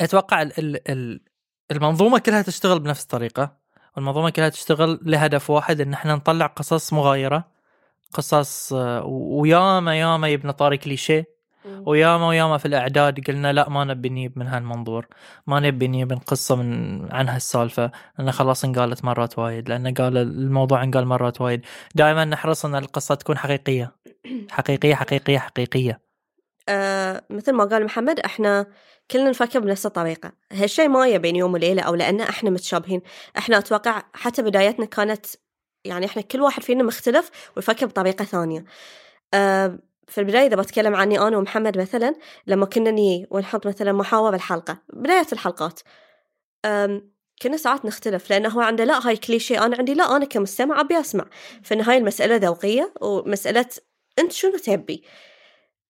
[0.00, 1.20] أتوقع ال- ال- ال-
[1.70, 3.56] المنظومة كلها تشتغل بنفس الطريقة
[3.96, 7.48] والمنظومة كلها تشتغل لهدف واحد إن إحنا نطلع قصص مغايرة
[8.12, 11.33] قصص آه، وياما ياما يبنى طاري كليشيه
[11.66, 15.06] وياما وياما في الأعداد قلنا لا ما نبي نجيب من هالمنظور.
[15.46, 17.90] ما نبي نجيب قصة من عن هالسالفة.
[18.18, 19.68] لأن خلاص انقالت مرات وايد.
[19.68, 21.60] لأن قال الموضوع انقال مرات وايد.
[21.94, 23.96] دائما نحرص أن القصة تكون حقيقية.
[24.50, 26.00] حقيقية حقيقية حقيقية.
[26.68, 28.66] آه مثل ما قال محمد إحنا
[29.10, 30.32] كلنا نفكر بنفس الطريقة.
[30.52, 33.02] هالشيء ما يبين بين يوم وليلة أو لأن إحنا متشابهين.
[33.38, 35.26] إحنا أتوقع حتى بدايتنا كانت
[35.84, 38.64] يعني إحنا كل واحد فينا مختلف ويفكر بطريقة ثانية.
[39.34, 42.14] آه في البداية إذا بتكلم عني أنا ومحمد مثلا
[42.46, 45.80] لما كنا ني ونحط مثلا محاور الحلقة بداية الحلقات.
[47.42, 51.00] كنا ساعات نختلف لأنه هو عنده لا هاي كليشيه أنا عندي لا أنا كمستمع أبي
[51.00, 51.26] أسمع.
[51.62, 53.66] فإن هاي المسألة ذوقية ومسألة
[54.18, 55.04] أنت شنو تبي.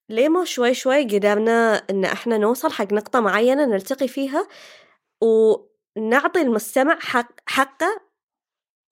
[0.09, 4.49] ليه ما شوي شوي قدرنا إن إحنا نوصل حق نقطة معينة نلتقي فيها
[5.23, 8.01] ونعطي المستمع حق حقه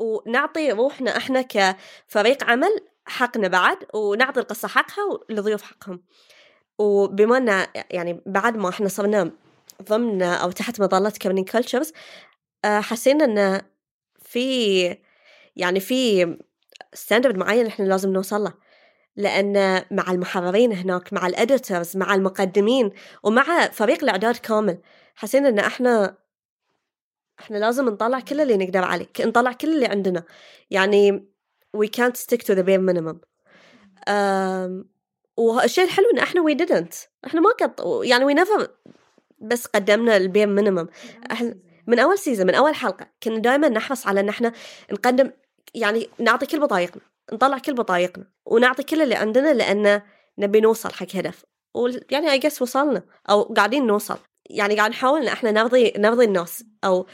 [0.00, 6.02] ونعطي روحنا إحنا كفريق عمل حقنا بعد ونعطي القصة حقها والضيوف حقهم.
[6.78, 9.30] وبما ان يعني بعد ما إحنا صرنا
[9.82, 11.92] ضمن أو تحت مظلة كابنين كلتشرز
[12.64, 13.62] حسينا ان
[14.18, 14.96] في
[15.56, 16.36] يعني في
[16.94, 18.54] standard معين إحنا لازم نوصل له.
[19.16, 22.90] لأن مع المحررين هناك مع ال editors مع المقدمين
[23.22, 24.78] ومع فريق الإعداد كامل
[25.14, 26.16] حسينا إن إحنا
[27.40, 30.24] إحنا لازم نطلع كل اللي نقدر عليه نطلع كل اللي عندنا.
[30.70, 31.26] يعني
[31.76, 33.20] we can't stick to the bare minimum.
[35.36, 37.08] والشيء الحلو إن إحنا we didn't.
[37.26, 38.68] إحنا ما قط يعني we never
[39.38, 40.88] بس قدمنا ال bare minimum
[41.32, 41.54] إحنا
[41.86, 44.52] من أول season من أول حلقة كنا دائما نحرص على إن إحنا
[44.92, 45.30] نقدم
[45.74, 50.02] يعني نعطي كل طاقتنا نطلع كل طاقتنا ونعطي كل اللي عندنا لأن
[50.38, 51.44] نبي نوصل حق هدف.
[51.74, 54.18] ويعني I guess وصلنا أو قاعدين نوصل.
[54.50, 57.06] يعني قاعد نحاول إن إحنا نرضي نرضي الناس أو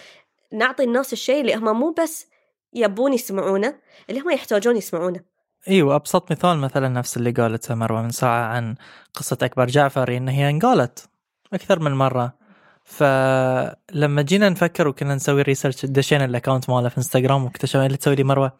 [0.53, 2.27] نعطي الناس الشيء اللي هم مو بس
[2.72, 3.74] يبون يسمعونه
[4.11, 5.20] اللي هم يحتاجون يسمعونه.
[5.68, 8.74] إيوه أبسط مثال مثلا نفس اللي قالته مروة من ساعة عن
[9.14, 11.09] قصة أكبر جعفر إن هي انقالت
[11.52, 12.38] أكثر من مرة.
[12.85, 18.14] فلما جينا نفكر وكنا نسوي research دشينا ال account ماله في إنستغرام واكتشفنا اللي تسوي
[18.14, 18.52] لي مروة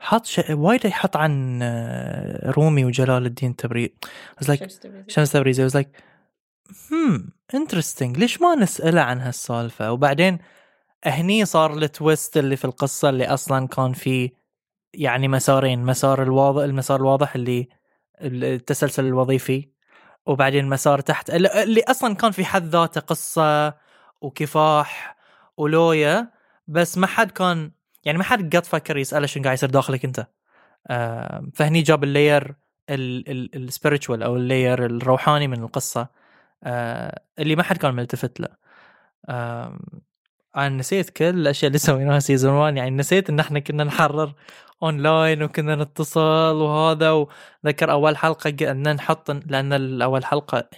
[0.00, 3.94] حط شيء وايد يحط عن آه، رومي وجلال الدين تبريد
[4.44, 4.66] like
[5.08, 5.88] شمس تبريزي was like
[6.92, 10.38] hmm interesting ليش ما نسأله عن هالسالفة؟ وبعدين
[11.04, 14.32] هني صار ال twist اللي في القصة اللي أصلا كان في
[14.94, 17.68] يعني مسارين مسار الواضح المسار الواضح اللي
[18.20, 19.68] التسلسل الوظيفي
[20.26, 23.74] وبعدين مسار تحت اللي أصلا كان في حد ذاته قصة
[24.20, 25.16] وكفاح
[25.56, 26.30] ولويا
[26.68, 27.72] بس ما حد كان
[28.04, 30.26] يعني ما حد قد فكر يسأله شنو قاعد يصير داخلك أنت.
[31.54, 32.54] فهني جاب ال
[32.90, 36.08] layer ال spiritual أو ال layer الروحاني من القصة
[36.64, 38.48] آه اللي ما حد كان ملتفت له.
[40.56, 44.32] أنا نسيت كل الأشياء اللي سويناها season 1 يعني نسيت إن إحنا كنا نحرر
[44.82, 50.68] اونلاين وكنا نتصل وهذا وذكر أول حلقة ان نحط لأن الأول حلقة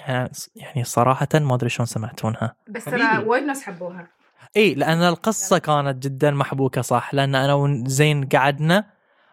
[0.57, 2.55] يعني صراحة ما أدري شلون سمعتونها.
[2.69, 4.09] بس ترى وايد ناس حبوها.
[4.57, 8.85] إي لأن القصة كانت جدا محبوكة صح؟ لأن أنا وزينب قعدنا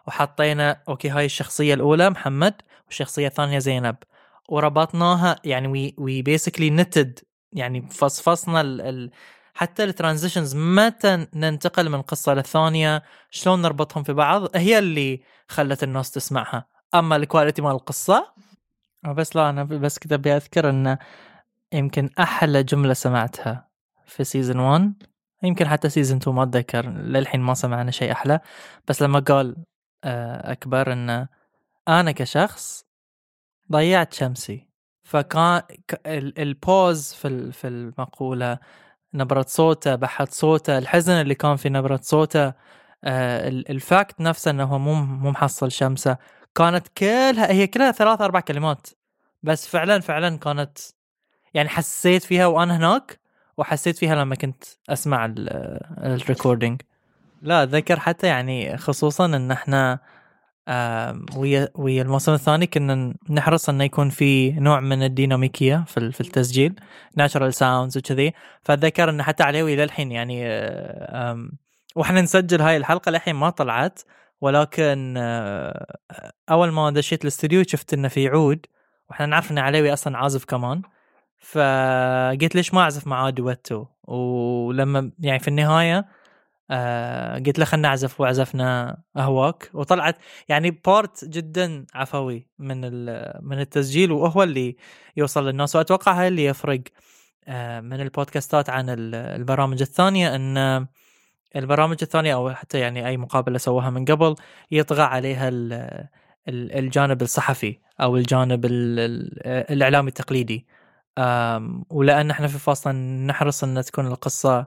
[0.08, 2.54] وحطينا okay هاي الشخصية الأولى محمد
[2.86, 3.96] والشخصية الثانية زينب.
[4.48, 7.18] وربطناها يعني we we basically knitted
[7.52, 9.10] يعني فصفصنا ال ال
[9.54, 15.82] حتى ال transitions متى ننتقل من قصة للثانية؟ شلون نربطهم في بعض؟ هي اللي خلت
[15.82, 16.66] الناس تسمعها.
[16.94, 18.32] أما ال quality مال القصة
[19.02, 20.98] بس لا أنا بس كذا أبي أذكر أن
[21.72, 23.68] يمكن أحلى جملة سمعتها
[24.06, 25.02] في season 1
[25.42, 28.40] يمكن حتى season 2 ما أتذكر للحين ما سمعنا شيء أحلى.
[28.88, 29.56] بس لما قال
[30.04, 31.26] آه، أكبر أن
[31.88, 32.84] أنا كشخص
[33.72, 34.70] ضيعت شمسي.
[35.02, 35.62] فكان
[36.38, 38.58] ال pause في في المقولة
[39.14, 42.52] نبرة صوته بحة صوته الحزن اللي كان في نبرة صوته
[43.04, 46.16] آه ال fact نفسه إنه هو مو مو محصل شمسه.
[46.54, 48.86] كانت كلها هي كلها ثلاث أربع كلمات.
[49.42, 50.78] بس فعلا فعلا كانت
[51.54, 53.20] يعني حسيت فيها وأنا هناك
[53.56, 55.34] وحسيت فيها لما كنت أسمع
[55.98, 56.82] ال recording.
[57.42, 59.98] لا أتذكر حتى يعني خصوصا إن إحنا
[61.36, 66.74] ويا ويا الموسم الثاني كنا نحرص إنه يكون في نوع من الديناميكية في في التسجيل
[67.16, 68.32] natural sounds وكذي.
[68.62, 70.44] فأتذكر إنه حتى عليوي للحين يعني
[71.96, 74.00] وإحنا نسجل هاي الحلقة للحين ما طلعت.
[74.40, 75.96] ولكن آه،
[76.50, 78.66] أول ما دشيت الاستوديو شفت إنه في عود
[79.10, 80.82] وإحنا نعرف إن عليوي أصلا عازف كمان.
[81.40, 86.06] فقلت ليش ما أعزف معاه دويتو ولما يعني في النهاية
[86.70, 90.16] آه قلت له خلنا نعزف وعزفنا اهواك وطلعت
[90.48, 92.80] يعني part جدا عفوي من
[93.44, 94.76] من التسجيل وهو اللي
[95.16, 95.76] يوصل للناس.
[95.76, 96.80] وأتوقع هاي اللي يفرق
[97.48, 100.86] آه من البودكاستات عن البرامج الثانية إن
[101.56, 104.34] البرامج الثانية أو حتى يعني أي مقابلة سووها من قبل
[104.70, 105.50] يطغى عليها
[106.48, 110.66] الجانب الصحفي أو الجانب الإعلامي التقليدي.
[111.90, 112.94] ولأن إحنا في فاصل
[113.26, 114.66] نحرص إن تكون القصة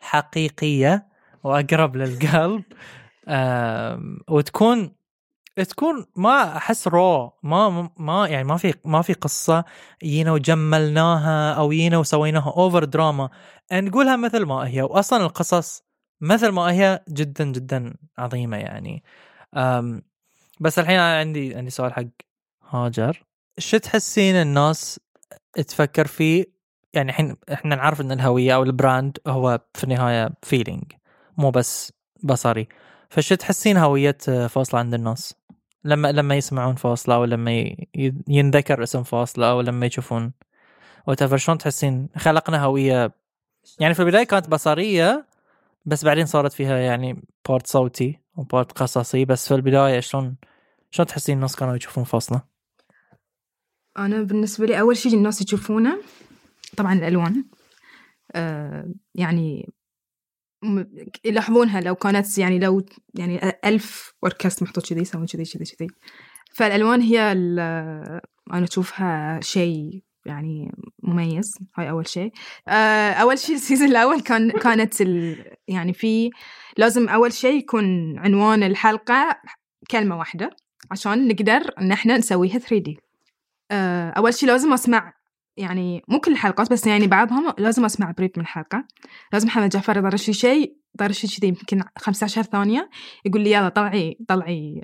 [0.00, 1.08] حقيقية
[1.44, 2.64] وأقرب للقلب.
[4.28, 4.98] وتكون
[5.68, 9.64] تكون ما أحس رو ما ما يعني ما في ما في قصة
[10.02, 13.30] جينا وجملناها أو جينا وسويناها over drama
[13.72, 14.82] نقولها مثل ما هي.
[14.82, 15.82] واصلا القصص
[16.20, 19.04] مثل ما هي جدا جدا عظيمة يعني.
[20.60, 22.04] بس الحين عندي عندي سؤال حق
[22.70, 23.22] هاجر.
[23.58, 25.00] شو تحسين الناس
[25.68, 26.44] تفكر فيه
[26.94, 30.92] يعني الحين إحنا نعرف إن الهوية أو ال brand هو في النهاية feeling
[31.38, 32.68] مو بس بصري.
[33.10, 35.34] فش تحسين هوية فاصلة عند الناس؟
[35.84, 37.74] لما لما يسمعون فاصلة أو لما
[38.28, 40.32] ينذكر اسم فاصلة أو لما يشوفون.
[41.06, 43.12] what شلون تحسين؟ خلقنا هوية.
[43.80, 45.26] يعني في البداية كانت بصرية
[45.86, 49.24] بس بعدين صارت فيها يعني part صوتي و part قصصي.
[49.24, 50.36] بس في البداية شلون
[50.90, 52.42] شلون تحسين الناس كانوا يشوفون فاصلة؟
[53.98, 56.02] أنا بالنسبة لي أول شيء الناس يشوفونه
[56.76, 57.44] طبعا الألوان.
[58.34, 59.68] آه يعني
[61.24, 65.88] يلاحظونها لو كانت يعني لو يعني ألف وركست محطوط كذي يسوون كذي كذي كذي.
[66.54, 67.32] فالألوان هي
[68.52, 72.32] أنا أشوفها شيء يعني مميز هاي أول شيء.
[73.20, 76.30] أول شيء ال season الأول كان كانت ال يعني في
[76.76, 79.40] لازم أول شيء يكون عنوان الحلقة
[79.90, 80.50] كلمة واحدة
[80.90, 82.94] عشان نقدر إن إحنا نسويها 3D
[83.70, 85.12] آه، أول شي لازم أسمع
[85.58, 88.84] يعني مو كل الحلقات بس يعني بعضهم لازم أسمع brief من الحلقة.
[89.32, 90.76] لازم محمد جعفر يطرش لي شيء
[91.24, 92.90] لي كذي يمكن 15 ثانية
[93.24, 94.82] يقول لي يلا طلعي طلعي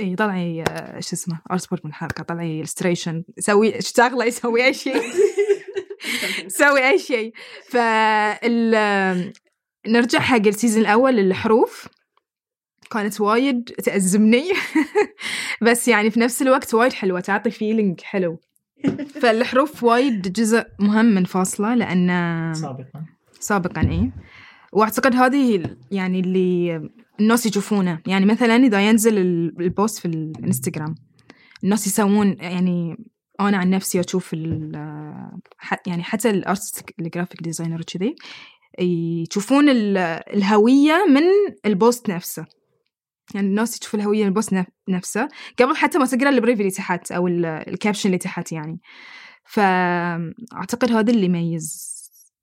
[0.00, 5.02] إي طلعي آه، شو اسمه artwork من الحلقة طلعي illustration سوي اشتغله يسوي أي شيء
[6.46, 7.32] سوي أي شيء
[7.70, 8.74] فال
[9.86, 11.88] نرجع حق ال season الأول الحروف.
[12.90, 14.52] كانت وايد تأزمني.
[15.62, 18.40] بس يعني في نفس الوقت وايد حلوة تعطي feeling حلو.
[19.20, 22.08] فالحروف وايد جزء مهم من فاصلة لأن
[22.54, 23.04] سابقا.
[23.40, 24.10] سابقا اي
[24.72, 26.80] وأعتقد هذه يعني اللي
[27.20, 28.00] الناس يشوفونه.
[28.06, 30.94] يعني مثلا إذا ينزل ال- ال post في الإنستغرام
[31.64, 32.96] الناس يسوون يعني
[33.40, 34.32] أنا عن نفسي أشوف
[35.86, 38.14] يعني حتى ال artist ال graphic designer وكذي
[38.80, 39.96] يشوفون ال-
[40.36, 41.22] الهوية من
[41.66, 42.46] ال post نفسه.
[43.34, 45.28] يعني الناس تشوف الهوية من ال post نف- نفسه.
[45.58, 48.80] قبل حتى ما تقرا ال brief اللي تحت ال- ال caption اللي تحت يعني.
[49.44, 51.94] فاعتقد هذا اللي يميز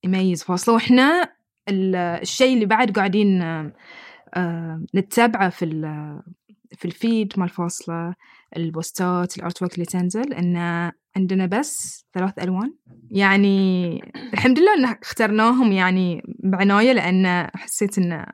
[0.03, 0.75] يميز فاصلة.
[0.75, 1.33] وإحنا
[1.69, 5.65] ال- الشيء اللي بعد قاعدين آه، نتبعه في
[6.77, 8.15] في ال feed مال فاصلة
[8.57, 10.57] البوستات ال artwork اللي تنزل ان
[11.15, 12.73] عندنا بس ثلاث ألوان.
[13.11, 13.95] يعني
[14.33, 18.25] الحمد لله إن اخترناهم يعني بعناية لأن حسيت ان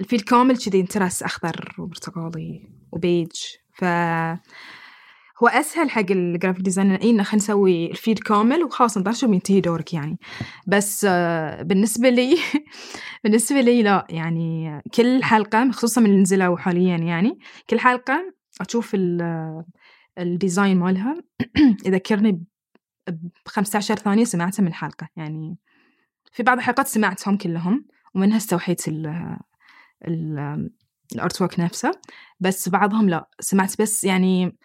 [0.00, 3.30] ال feed كامل كذي انترس أخضر وبرتقالي وبيج.
[3.72, 3.84] ف
[5.42, 9.28] هو أسهل حق ال graphic designer إي إنه خلينا نسوي ال feed كامل وخلاص نطرشه
[9.28, 10.18] وينتهي دورك يعني.
[10.66, 12.38] بس آه، بالنسبة لي
[13.24, 17.38] بالنسبة لي لا يعني كل حلقة خصوصا من اللي نزلوا حاليا يعني
[17.70, 19.64] كل حلقة أشوف ال-
[20.18, 21.16] ال design مالها.
[21.86, 22.32] يذكرني
[23.08, 25.58] ب 15 ثانية سمعتها من الحلقة يعني.
[26.32, 27.84] في بعض الحلقات سمعتهم كلهم
[28.14, 29.36] ومنها استوحيت ال
[30.08, 31.90] ال artwork نفسه
[32.40, 33.28] بس بعضهم لا.
[33.40, 34.56] سمعت بس يعني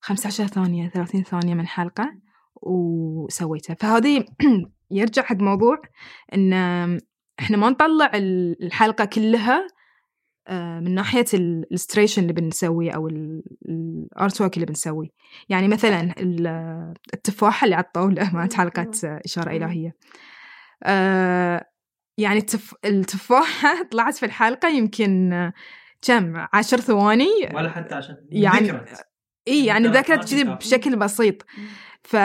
[0.00, 2.14] 15 ثانية 30 ثانية من حلقة
[2.62, 3.74] وسويتها.
[3.74, 4.24] فهذه
[4.90, 5.82] يرجع حق موضوع
[6.34, 6.52] إن
[7.40, 9.66] إحنا ما نطلع ال- الحلقة كلها
[10.48, 15.08] آه، من ناحية ال illustration اللي بنسويه أو ال artwork اللي بنسويه.
[15.48, 19.94] يعني مثلا ال- التفاحة اللي على الطاولة مالت حلقة آه، إشارة إلهية.
[20.84, 21.66] آه،
[22.18, 22.74] يعني التف...
[22.84, 25.30] التفاحة طلعت في الحلقة يمكن
[26.02, 29.06] كم؟ عشر ثواني؟ ولا حتى عشان يعني- ذكرت.
[29.48, 30.44] إي يعني ذكرت ذكرت كذي.
[30.44, 31.42] بشكل بسيط.
[32.02, 32.16] ف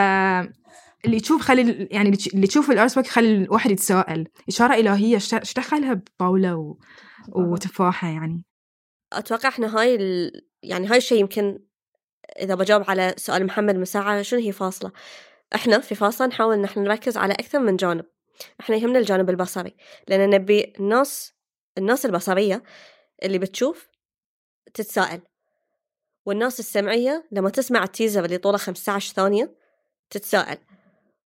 [1.05, 4.27] اللي يشوف خلي ال- يعني اللي تش- اللي يشوف ال art خلي الواحد يتساءل.
[4.49, 6.77] إشارة إلهية إيش إيش دخلها؟ بطاولة و...
[7.29, 8.45] وتفاحة يعني.
[9.13, 10.31] أتوقع إحنا هاي ال...
[10.63, 11.59] يعني هاي الشيء يمكن
[12.39, 14.91] إذا بجاوب على سؤال محمد من ساعه شنو هي فاصلة؟
[15.55, 18.05] إحنا في فاصلة نحاول إن إحنا نركز على أكثر من جانب.
[18.59, 19.75] إحنا يهمنا الجانب البصري
[20.07, 21.33] لأن نبي الناس
[21.77, 22.63] الناس البصرية
[23.23, 23.87] اللي بتشوف
[24.73, 25.21] تتساءل
[26.25, 29.55] والناس السمعية لما تسمع التيزر اللي طوله 15 ثانية
[30.09, 30.57] تتساءل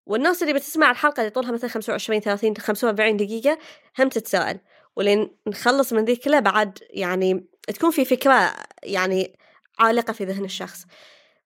[0.07, 3.59] والناس اللي بتسمع الحلقة اللي طولها مثلا 25 30 45 دقيقة
[3.99, 4.59] هم تتساءل
[4.97, 9.39] ولين نخلص من ذي كلها بعد يعني تكون في فكرة يعني
[9.79, 10.85] عالقة في ذهن الشخص.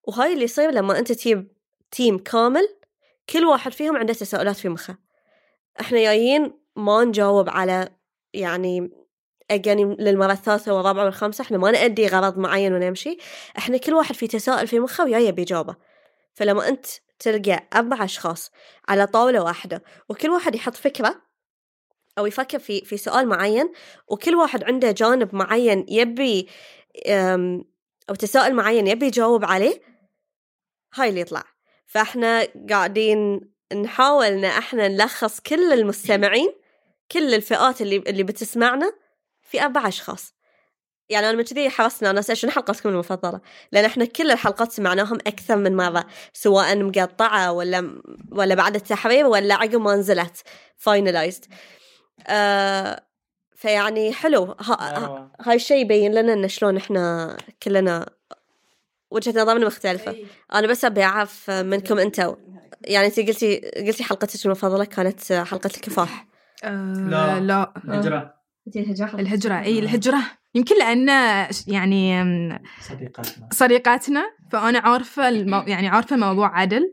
[0.04, 1.48] وهاي اللي يصير لما أنت تجيب
[1.90, 2.68] تيم كامل
[3.28, 4.98] كل واحد فيهم عنده تساؤلات في مخه.
[5.80, 7.88] إحنا جايين ما نجاوب على
[8.32, 8.90] يعني
[9.50, 13.18] أجاني للمرة الثالثة والرابعة والخامسة إحنا ما نأدي غرض معين ونمشي.
[13.58, 15.76] إحنا كل واحد في تساؤل في مخه وياي بإجابة.
[16.34, 16.86] فلما أنت
[17.18, 18.50] تلقى أربع أشخاص
[18.88, 21.22] على طاولة واحدة وكل واحد يحط فكرة
[22.18, 23.72] أو يفكر في في سؤال معين
[24.08, 26.48] وكل واحد عنده جانب معين يبي
[28.10, 29.80] أو تساؤل معين يبي يجاوب عليه
[30.94, 31.44] هاي اللي يطلع.
[31.86, 33.40] فإحنا قاعدين
[33.74, 36.52] نحاول إن إحنا نلخص كل المستمعين
[37.12, 38.92] كل الفئات اللي اللي بتسمعنا
[39.42, 40.34] في أربع أشخاص.
[41.08, 43.40] يعني أنا من كذي حرصنا أسأل شنو حلقتكم المفضلة؟
[43.72, 48.00] لأن إحنا كل الحلقات سمعناهم أكثر من مرة سواء مقطعة ولا
[48.32, 50.42] ولا بعد التحرير ولا عقب ما نزلت
[50.76, 51.44] فاينلايزد
[52.26, 53.02] آه
[53.56, 55.30] فيعني حلو روعة.
[55.40, 58.10] هاي الشيء يبين لنا إن شلون إحنا كلنا
[59.14, 60.16] وجهة نظرنا مختلفة.
[60.54, 62.34] أنا بس أبي أعرف منكم أنتم
[62.84, 63.56] يعني انت قلتي
[63.86, 66.26] قلتي حلقتك المفضلة كانت حلقة الكفاح.
[66.64, 67.40] آه لا.
[67.40, 67.72] لا.
[67.88, 68.34] هجرة
[69.20, 69.60] الهجرة.
[69.60, 70.18] إي الهجرة.
[70.54, 71.08] يمكن لأن
[71.66, 72.24] يعني
[72.80, 73.48] صديقاتنا.
[73.52, 74.24] صديقاتنا.
[74.52, 75.60] فأنا عارفة المو...
[75.66, 76.92] يعني عارفة موضوع عدل.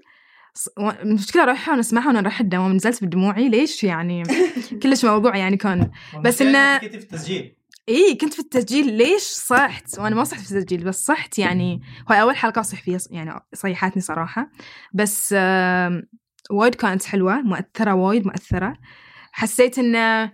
[0.53, 2.73] ص- و- المشكلة أروحها ونسمعها وأنا رايحة الدوام.
[2.73, 3.49] نزلت بدموعي.
[3.49, 4.23] ليش؟ يعني
[4.83, 5.91] كلش موضوع يعني كان.
[6.23, 7.55] بس إنه- كنت في التسجيل
[7.89, 8.93] اي كنت في التسجيل.
[8.93, 11.81] ليش صحت؟ وأنا ما صحت في التسجيل بس صحت يعني.
[12.09, 14.51] هاي أول حلقة أصيح فيها يعني صيحتني صراحة.
[14.93, 15.33] بس
[16.51, 18.77] وايد كانت حلوة مؤثرة وايد مؤثرة.
[19.31, 20.29] حسيت إن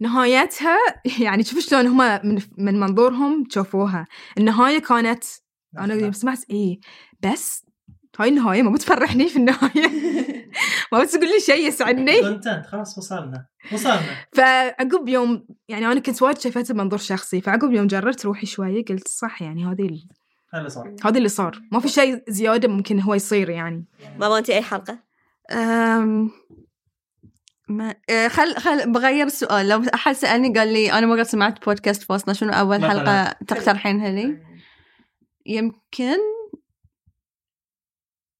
[0.00, 0.76] نهايتها
[1.20, 4.06] يعني شوف شلون هم من, من منظورهم شافوها.
[4.38, 5.24] النهاية كانت
[5.78, 6.80] أنا سمعت إيه
[7.22, 7.66] بس
[8.18, 9.88] هاي النهاية ما بتفرحني في النهاية.
[10.92, 12.20] ما بتقول لي شيء يسعدني.
[12.20, 13.46] كونتنت خلاص وصلنا.
[13.72, 14.16] وصلنا.
[14.32, 19.08] فعقب يوم يعني أنا كنت وايد شايفته بمنظور شخصي فعقب يوم جربت روحي شوية قلت
[19.08, 20.08] صح يعني هذه ال-
[20.54, 20.94] هذا صار.
[21.04, 21.60] هذا اللي صار.
[21.72, 23.84] ما في شيء زيادة ممكن هو يصير يعني.
[24.18, 24.98] ما أنت أي حلقة؟
[25.50, 26.30] أم...
[27.68, 31.64] ما آه، خل خل بغير السؤال لو أحد سألني قال لي أنا ما قد سمعت
[31.64, 32.88] بودكاست فاصلة شنو أول مثلاً.
[32.90, 34.38] حلقة تقترحينها لي؟
[35.46, 36.16] يمكن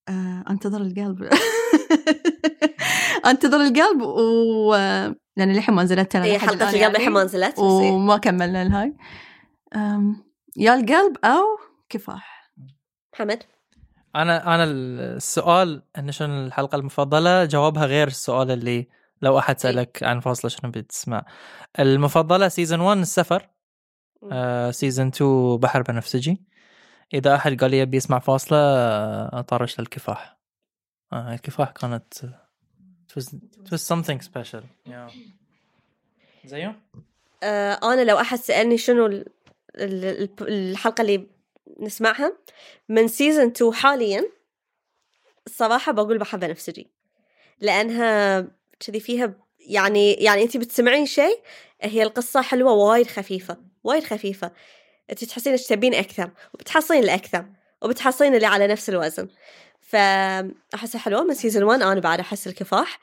[0.08, 1.28] آه، أنتظر القلب.
[3.26, 4.74] أنتظر القلب و
[5.36, 6.96] لأن للحين ما نزلت ترى اي لحد حلقه القلب يعني.
[6.96, 7.64] الحين ما نزلت إيه.
[7.92, 8.94] وما كملنا الهاي.
[9.76, 10.24] أم،
[10.56, 11.42] يا القلب أو
[11.88, 12.52] كفاح.
[13.14, 13.42] محمد؟
[14.16, 18.88] أنا أنا السؤال إن شنو الحلقة المفضلة؟ جوابها غير السؤال اللي
[19.22, 21.24] لو أحد سألك عن فاصلة شنو بتسمع.
[21.78, 23.48] المفضلة season 1 السفر.
[24.32, 26.42] آه season 2 بحر بنفسجي.
[27.14, 30.38] إذا أحد قال لي يبي يسمع فاصلة آه، أطرش للكفاح.
[31.12, 32.14] آه الكفاح كانت
[33.10, 33.24] it was,
[33.66, 34.62] it was something special.
[34.88, 35.12] Yeah.
[36.44, 36.80] زيه
[37.42, 39.26] آه أنا لو أحد سألني شنو ال-
[39.76, 41.26] ال- ال- الحلقة اللي
[41.80, 42.36] نسمعها
[42.88, 44.24] من season 2 حاليا
[45.46, 46.90] الصراحه بقول بحر بنفسجي
[47.60, 48.40] لأنها
[48.80, 51.40] كذي فيها يعني يعني انت بتسمعين شيء
[51.82, 54.50] هي القصة حلوة وايد خفيفة وايد خفيفة.
[55.10, 57.44] أنت تحسين إيش تبين أكثر وبتحصلين الاكثر
[57.82, 59.28] وبتحصلين اللي على نفس الوزن.
[59.80, 62.98] فاحسها حلوة من season 1 أنا بعد أحس الكفاح.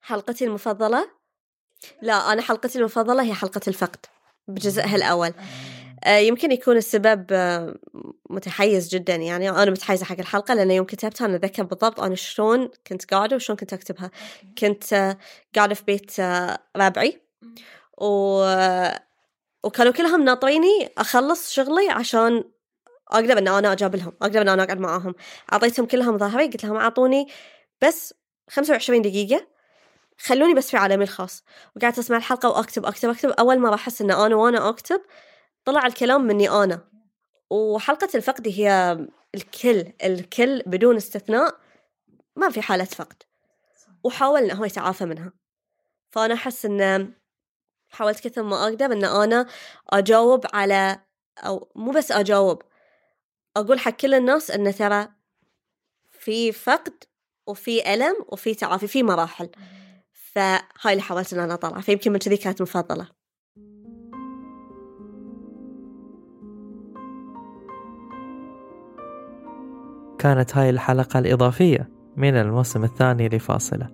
[0.00, 1.10] حلقتي المفضلة؟
[2.02, 4.06] لا أنا حلقتي المفضلة هي حلقة الفقد
[4.48, 5.34] بجزئها الأول.
[6.04, 7.74] آه، يمكن يكون السبب آه،
[8.30, 12.70] متحيز جدا يعني أنا متحيزة حق الحلقة لأن يوم كتبتها أنا أتذكر بالضبط أنا شلون
[12.86, 14.10] كنت قاعدة وشلون كنت أكتبها.
[14.58, 15.18] كنت آه،
[15.54, 16.20] قاعدة في بيت
[16.76, 17.20] ربعي
[17.98, 18.42] و
[19.64, 22.44] وكانوا كلهم ناطريني أخلص شغلي عشان
[23.08, 25.14] أقدر إن أنا أجابلهم أقدر إن أنا أقعد معاهم.
[25.52, 27.28] أعطيتهم كلهم ظهري قلت لهم أعطوني
[27.82, 28.14] بس
[28.50, 29.46] 25 دقيقة
[30.18, 31.44] خلوني بس في عالمي الخاص.
[31.76, 33.30] وقعدت أسمع الحلقة وأكتب أكتب أكتب.
[33.30, 35.00] أول ما احس إن أنا وأنا أكتب
[35.64, 36.80] طلع الكلام مني أنا.
[37.50, 38.98] وحلقة الفقد هي
[39.34, 41.56] الكل الكل بدون استثناء
[42.36, 43.22] ما في حالة فقد.
[44.04, 45.32] وحاول انه هو يتعافى منها.
[46.10, 47.12] فأنا أحس إن
[47.92, 49.46] حاولت كثر ما أقدر إن أنا
[49.90, 51.00] أجاوب على
[51.38, 52.62] أو مو بس أجاوب
[53.56, 55.08] أقول حق كل الناس إن ترى
[56.10, 57.04] في فقد
[57.46, 59.50] وفي ألم وفي تعافي في مراحل.
[60.12, 63.06] فهاي اللي حاولت إن أنا أطلع فيمكن من كذي كانت مفضلة.
[70.18, 73.90] كانت هاي الحلقة الإضافية من الموسم الثاني لفاصلة.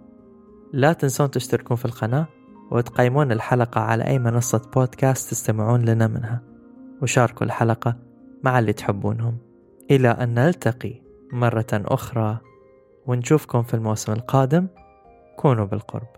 [0.72, 2.38] لا تنسون تشتركون في القناة
[2.71, 6.43] وتقيمون الحلقة على أي منصة بودكاست تستمعون لنا منها.
[7.03, 7.97] وشاركوا الحلقة
[8.43, 9.39] مع اللي تحبونهم.
[9.91, 11.03] إلى أن نلتقي
[11.33, 12.39] مرة أخرى.
[13.07, 14.66] ونشوفكم في الموسم القادم.
[15.37, 16.18] كونوا بالقرب.